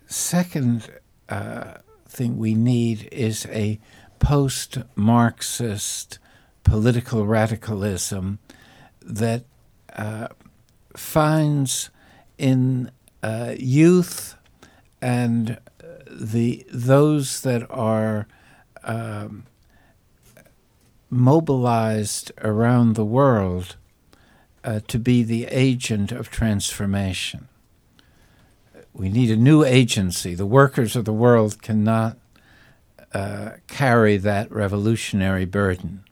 second 0.08 0.89
uh, 1.30 1.76
thing 2.08 2.38
we 2.38 2.54
need 2.56 3.08
is 3.12 3.46
a 3.48 3.80
post 4.19 4.78
Marxist 4.96 6.19
political 6.63 7.26
radicalism 7.26 8.39
that 9.02 9.43
uh, 9.96 10.30
finds 10.96 11.89
in 12.38 12.89
uh, 13.22 13.54
youth 13.58 14.36
and 15.02 15.60
the 16.10 16.65
those 16.72 17.41
that 17.41 17.69
are 17.69 18.28
um, 18.84 19.46
mobilized 21.13 22.32
around 22.41 22.95
the 22.95 23.06
world 23.06 23.76
uh, 24.63 24.80
to 24.88 24.99
be 24.99 25.23
the 25.23 25.45
agent 25.45 26.12
of 26.12 26.30
transformation. 26.30 27.47
We 28.93 29.10
need 29.10 29.32
a 29.32 29.36
new 29.36 29.63
agency. 29.63 30.36
The 30.36 30.45
workers 30.45 30.95
of 30.95 31.06
the 31.06 31.13
world 31.13 31.62
cannot 31.62 32.17
uh, 33.13 33.52
carry 33.67 34.17
that 34.17 34.52
revolutionary 34.52 35.45
burden. 35.45 36.04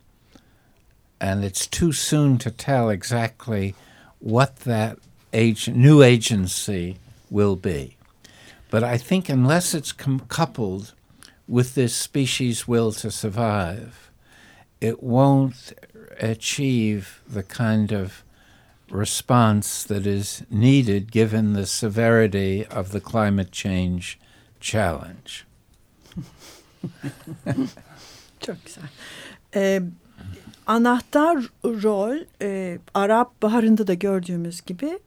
And 1.20 1.44
it's 1.44 1.66
too 1.66 1.92
soon 1.92 2.38
to 2.38 2.50
tell 2.50 2.90
exactly 2.90 3.74
what 4.18 4.56
that 4.60 4.98
ag- 5.32 5.74
new 5.74 6.02
agency 6.02 6.98
will 7.30 7.56
be. 7.56 7.96
But 8.70 8.82
I 8.82 8.98
think 8.98 9.28
unless 9.28 9.74
it's 9.74 9.92
com- 9.92 10.20
coupled 10.28 10.94
with 11.46 11.74
this 11.74 11.94
species' 11.94 12.66
will 12.66 12.92
to 12.92 13.10
survive, 13.10 14.10
it 14.82 15.02
won't 15.02 15.72
achieve 16.20 17.22
the 17.28 17.42
kind 17.42 17.92
of 17.92 18.24
response 18.90 19.84
that 19.84 20.06
is 20.06 20.42
needed 20.50 21.12
given 21.12 21.52
the 21.52 21.66
severity 21.66 22.66
of 22.66 22.90
the 22.90 23.00
climate 23.00 23.52
change 23.52 24.18
challenge. 24.60 25.44
Çok 28.40 28.56
güzel. 28.66 28.84
Ee, 29.54 29.82
anahtar 30.66 31.48
rol 31.64 32.16
e, 32.42 32.78
Arap 32.94 33.42
Baharı'nda 33.42 33.86
da 33.86 33.94
gördüğümüz 33.94 34.60
gibi 34.60 34.98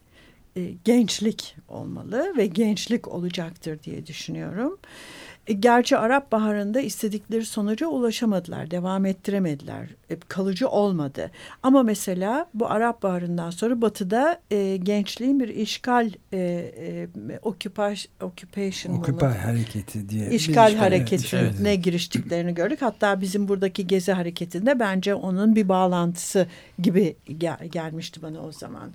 e, 0.56 0.74
gençlik 0.84 1.56
olmalı 1.68 2.32
ve 2.36 2.46
gençlik 2.46 3.08
olacaktır 3.08 3.82
diye 3.82 4.06
düşünüyorum. 4.06 4.78
E, 4.78 4.84
gerçi 5.52 5.96
Arap 5.96 6.32
Baharı'nda 6.32 6.80
istedikleri 6.80 7.46
sonuca 7.46 7.86
ulaşamadılar, 7.86 8.70
devam 8.70 9.06
ettiremediler, 9.06 9.88
e, 10.10 10.16
kalıcı 10.28 10.68
olmadı. 10.68 11.30
Ama 11.62 11.82
mesela 11.82 12.46
bu 12.54 12.70
Arap 12.70 13.02
Baharı'ndan 13.02 13.50
sonra 13.50 13.82
Batı'da 13.82 14.40
e, 14.50 14.76
gençliğin 14.76 15.40
bir 15.40 15.48
işgal, 15.48 16.10
e, 16.32 16.38
e, 16.38 17.08
occupation, 17.42 18.12
occupation 18.22 18.96
Occupy 18.96 19.24
hareketi 19.24 20.08
diye. 20.08 20.30
İşgal 20.30 20.74
hareketine 20.74 21.70
evet. 21.72 21.84
giriştiklerini 21.84 22.54
gördük. 22.54 22.82
Hatta 22.82 23.20
bizim 23.20 23.48
buradaki 23.48 23.86
gezi 23.86 24.12
hareketinde 24.12 24.78
bence 24.78 25.14
onun 25.14 25.56
bir 25.56 25.68
bağlantısı 25.68 26.46
gibi 26.78 27.16
gel, 27.38 27.58
gelmişti 27.72 28.22
bana 28.22 28.40
o 28.40 28.52
zaman. 28.52 28.92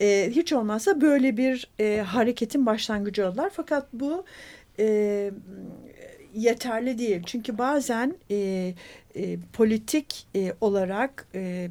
E, 0.00 0.30
hiç 0.30 0.52
olmazsa 0.52 1.00
böyle 1.00 1.36
bir 1.36 1.68
e, 1.80 2.00
hareketin 2.00 2.66
başlangıcı 2.66 3.28
oldular. 3.28 3.50
Fakat 3.54 3.86
bu 3.92 4.24
e, 4.78 5.30
yeterli 6.34 6.98
değil. 6.98 7.22
Çünkü 7.26 7.58
bazen 7.58 8.14
e, 8.30 8.74
e, 9.14 9.38
politik 9.52 10.26
e, 10.36 10.52
olarak 10.60 11.26
e, 11.34 11.68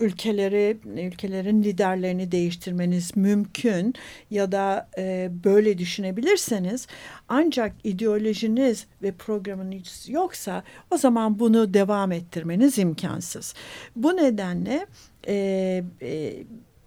ülkeleri 0.00 0.76
ülkelerin 0.84 1.62
liderlerini 1.62 2.32
değiştirmeniz 2.32 3.16
mümkün 3.16 3.94
ya 4.30 4.52
da 4.52 4.88
e, 4.98 5.30
böyle 5.44 5.78
düşünebilirseniz 5.78 6.86
ancak 7.28 7.72
ideolojiniz 7.84 8.86
ve 9.02 9.12
programınız 9.12 10.06
yoksa 10.08 10.62
o 10.90 10.96
zaman 10.96 11.38
bunu 11.38 11.74
devam 11.74 12.12
ettirmeniz 12.12 12.78
imkansız. 12.78 13.54
Bu 13.96 14.16
nedenle 14.16 14.86
e, 15.26 15.34
e, 16.02 16.34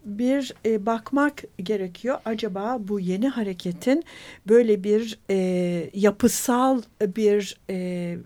bir 0.05 0.53
e, 0.65 0.85
bakmak 0.85 1.43
gerekiyor. 1.57 2.17
Acaba 2.25 2.77
bu 2.79 2.99
yeni 2.99 3.27
hareketin 3.27 4.03
böyle 4.47 4.83
bir 4.83 5.19
e, 5.29 5.89
yapısal 5.93 6.81
bir 7.01 7.57
e, 7.69 8.17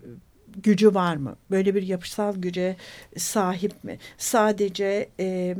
gücü 0.62 0.94
var 0.94 1.16
mı? 1.16 1.36
Böyle 1.50 1.74
bir 1.74 1.82
yapısal 1.82 2.36
güce 2.36 2.76
sahip 3.16 3.84
mi? 3.84 3.98
Sadece 4.18 5.08
e, 5.20 5.56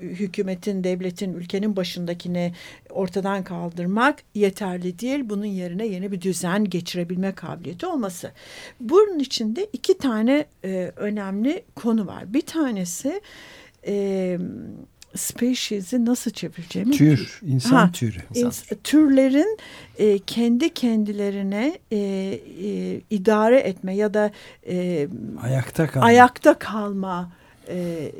hükümetin, 0.00 0.84
devletin, 0.84 1.34
ülkenin 1.34 1.76
başındakini 1.76 2.52
ortadan 2.90 3.44
kaldırmak 3.44 4.18
yeterli 4.34 4.98
değil. 4.98 5.20
Bunun 5.24 5.44
yerine 5.44 5.86
yeni 5.86 6.12
bir 6.12 6.20
düzen 6.20 6.64
geçirebilme 6.64 7.32
kabiliyeti 7.34 7.86
olması. 7.86 8.32
Bunun 8.80 9.18
içinde 9.18 9.66
iki 9.72 9.98
tane 9.98 10.44
e, 10.64 10.92
önemli 10.96 11.64
konu 11.74 12.06
var. 12.06 12.34
Bir 12.34 12.42
tanesi 12.42 13.20
e, 13.86 14.38
species'i 15.16 16.04
nasıl 16.04 16.30
çevireceğimi 16.30 16.92
Tür, 16.92 17.40
insan 17.42 17.76
Ha, 17.76 17.90
türü. 17.92 18.18
ins- 18.34 18.76
türlerin 18.84 19.58
e, 19.98 20.18
kendi 20.18 20.74
kendilerine 20.74 21.78
e, 21.90 21.96
e, 21.96 23.00
idare 23.10 23.60
etme 23.60 23.96
ya 23.96 24.14
da 24.14 24.30
e, 24.66 25.08
Ayakta 25.42 25.86
kalma. 25.86 26.06
ayakta 26.06 26.58
kalma 26.58 27.32
e, 27.68 28.12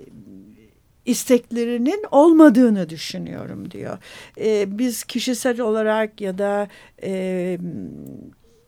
isteklerinin 1.06 2.04
olmadığını 2.10 2.88
düşünüyorum 2.88 3.70
diyor. 3.70 3.98
E, 4.40 4.78
biz 4.78 5.04
kişisel 5.04 5.60
olarak 5.60 6.20
ya 6.20 6.38
da 6.38 6.68
e, 7.02 7.58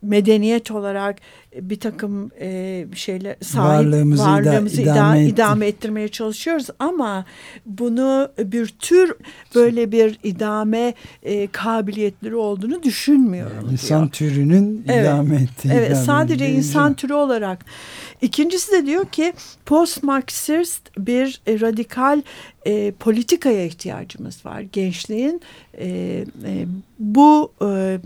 medeniyet 0.03 0.71
olarak 0.71 1.15
bir 1.61 1.79
takım 1.79 2.31
e, 2.39 2.85
şeyler 2.95 3.35
sahip 3.41 3.85
Varlığımızı 3.85 4.23
varlığımızı 4.23 4.81
ida- 4.81 4.91
idame 4.93 5.25
idame, 5.25 5.65
ettir- 5.65 5.77
ettirmeye 5.77 6.07
çalışıyoruz 6.07 6.67
ama 6.79 7.25
bunu 7.65 8.29
bir 8.39 8.67
tür 8.67 9.13
böyle 9.55 9.91
bir 9.91 10.19
idame 10.23 10.93
e, 11.23 11.47
kabiliyetleri 11.47 12.35
olduğunu 12.35 12.83
düşünmüyorum 12.83 13.69
İnsan 13.71 13.99
diyor. 13.99 14.11
türünün 14.11 14.85
Evet. 14.87 15.03
idame 15.05 15.35
ettiği. 15.35 15.71
Evet 15.73 15.91
idame 15.91 16.05
sadece 16.05 16.49
insan 16.49 16.93
türü 16.93 17.13
olarak. 17.13 17.65
İkincisi 18.21 18.71
de 18.71 18.85
diyor 18.85 19.05
ki 19.05 19.33
post-Marksist 19.65 20.81
bir 20.97 21.41
e, 21.47 21.59
radikal 21.59 22.21
e, 22.65 22.91
politikaya 22.91 23.65
ihtiyacımız 23.65 24.45
var. 24.45 24.61
Gençliğin 24.61 25.41
e, 25.77 25.87
e, 25.87 26.65
bu 26.99 27.51
e, 27.61 27.99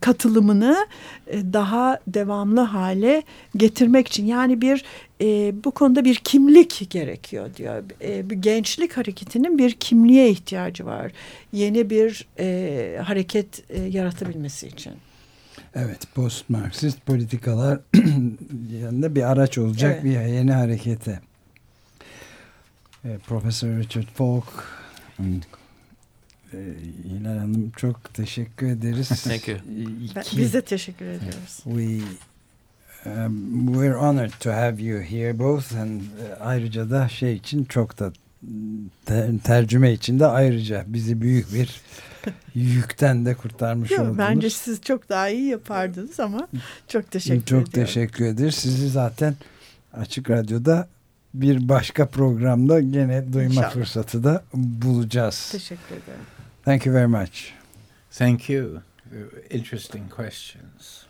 katılımını 0.00 0.86
e, 1.26 1.52
daha 1.52 1.98
devamlı 2.06 2.60
hale 2.60 3.22
getirmek 3.56 4.08
için 4.08 4.26
yani 4.26 4.60
bir 4.60 4.84
e, 5.20 5.52
bu 5.64 5.70
konuda 5.70 6.04
bir 6.04 6.14
kimlik 6.14 6.86
gerekiyor 6.90 7.50
diyor. 7.56 7.82
E, 8.02 8.30
bir 8.30 8.36
gençlik 8.36 8.96
hareketinin 8.96 9.58
bir 9.58 9.72
kimliğe 9.72 10.30
ihtiyacı 10.30 10.86
var. 10.86 11.12
Yeni 11.52 11.90
bir 11.90 12.26
e, 12.38 12.98
hareket 13.04 13.70
e, 13.70 13.82
yaratabilmesi 13.82 14.66
için. 14.66 14.92
Evet, 15.74 16.00
post 16.14 16.50
Marksist 16.50 17.06
politikalar 17.06 17.80
yanında 18.82 19.14
bir 19.14 19.30
araç 19.30 19.58
olacak 19.58 19.92
Evet. 19.94 20.04
bir 20.04 20.10
yeni 20.34 20.52
harekete. 20.52 21.20
E, 23.04 23.18
Profesör 23.18 23.78
Richard 23.78 24.06
Falk, 24.14 24.44
e, 25.20 26.58
Hilal 27.04 27.38
Hanım 27.38 27.70
çok 27.76 28.14
teşekkür 28.14 28.66
ederiz. 28.66 29.08
Thank 29.24 29.48
you. 29.48 29.58
Ben- 30.16 30.20
İki- 30.20 30.38
Biz 30.38 30.54
de 30.54 30.60
teşekkür 30.62 31.04
ediyoruz. 31.06 31.60
We 31.64 31.98
um, 33.10 33.66
we're 33.74 33.94
honored 33.94 34.32
to 34.40 34.50
have 34.52 34.82
you 34.82 35.00
here 35.02 35.38
both 35.38 35.72
and 35.76 36.00
e, 36.00 36.34
ayrıca 36.40 36.90
da 36.90 37.08
şey 37.08 37.34
için 37.36 37.64
çok 37.64 37.98
da 37.98 38.12
te- 39.06 39.30
tercüme 39.44 39.92
için 39.92 40.18
de 40.20 40.26
ayrıca 40.26 40.84
bizi 40.86 41.20
büyük 41.20 41.54
bir 41.54 41.80
yükten 42.54 43.26
de 43.26 43.34
kurtarmış 43.34 43.90
Yok, 43.90 44.00
oldunuz. 44.00 44.18
bence 44.18 44.50
siz 44.50 44.80
çok 44.82 45.08
daha 45.08 45.28
iyi 45.28 45.46
yapardınız 45.48 46.20
ama 46.20 46.48
çok 46.88 47.10
teşekkür 47.10 47.46
Çok 47.46 47.68
ediyorum. 47.68 47.72
teşekkür 47.86 48.24
ederiz. 48.24 48.54
Sizi 48.54 48.88
zaten 48.88 49.34
Açık 49.92 50.30
Radyo'da 50.30 50.88
bir 51.34 51.68
başka 51.68 52.08
programda 52.08 52.80
gene 52.80 53.32
duyma 53.32 53.48
İnşallah. 53.50 53.70
fırsatı 53.70 54.24
da 54.24 54.42
bulacağız. 54.54 55.48
Teşekkür 55.52 55.94
ederim. 55.94 56.20
Thank 56.64 56.86
you 56.86 56.94
very 56.94 57.06
much. 57.06 57.44
Thank 58.10 58.50
you. 58.50 58.68
Interesting 59.50 60.10
questions. 60.16 61.09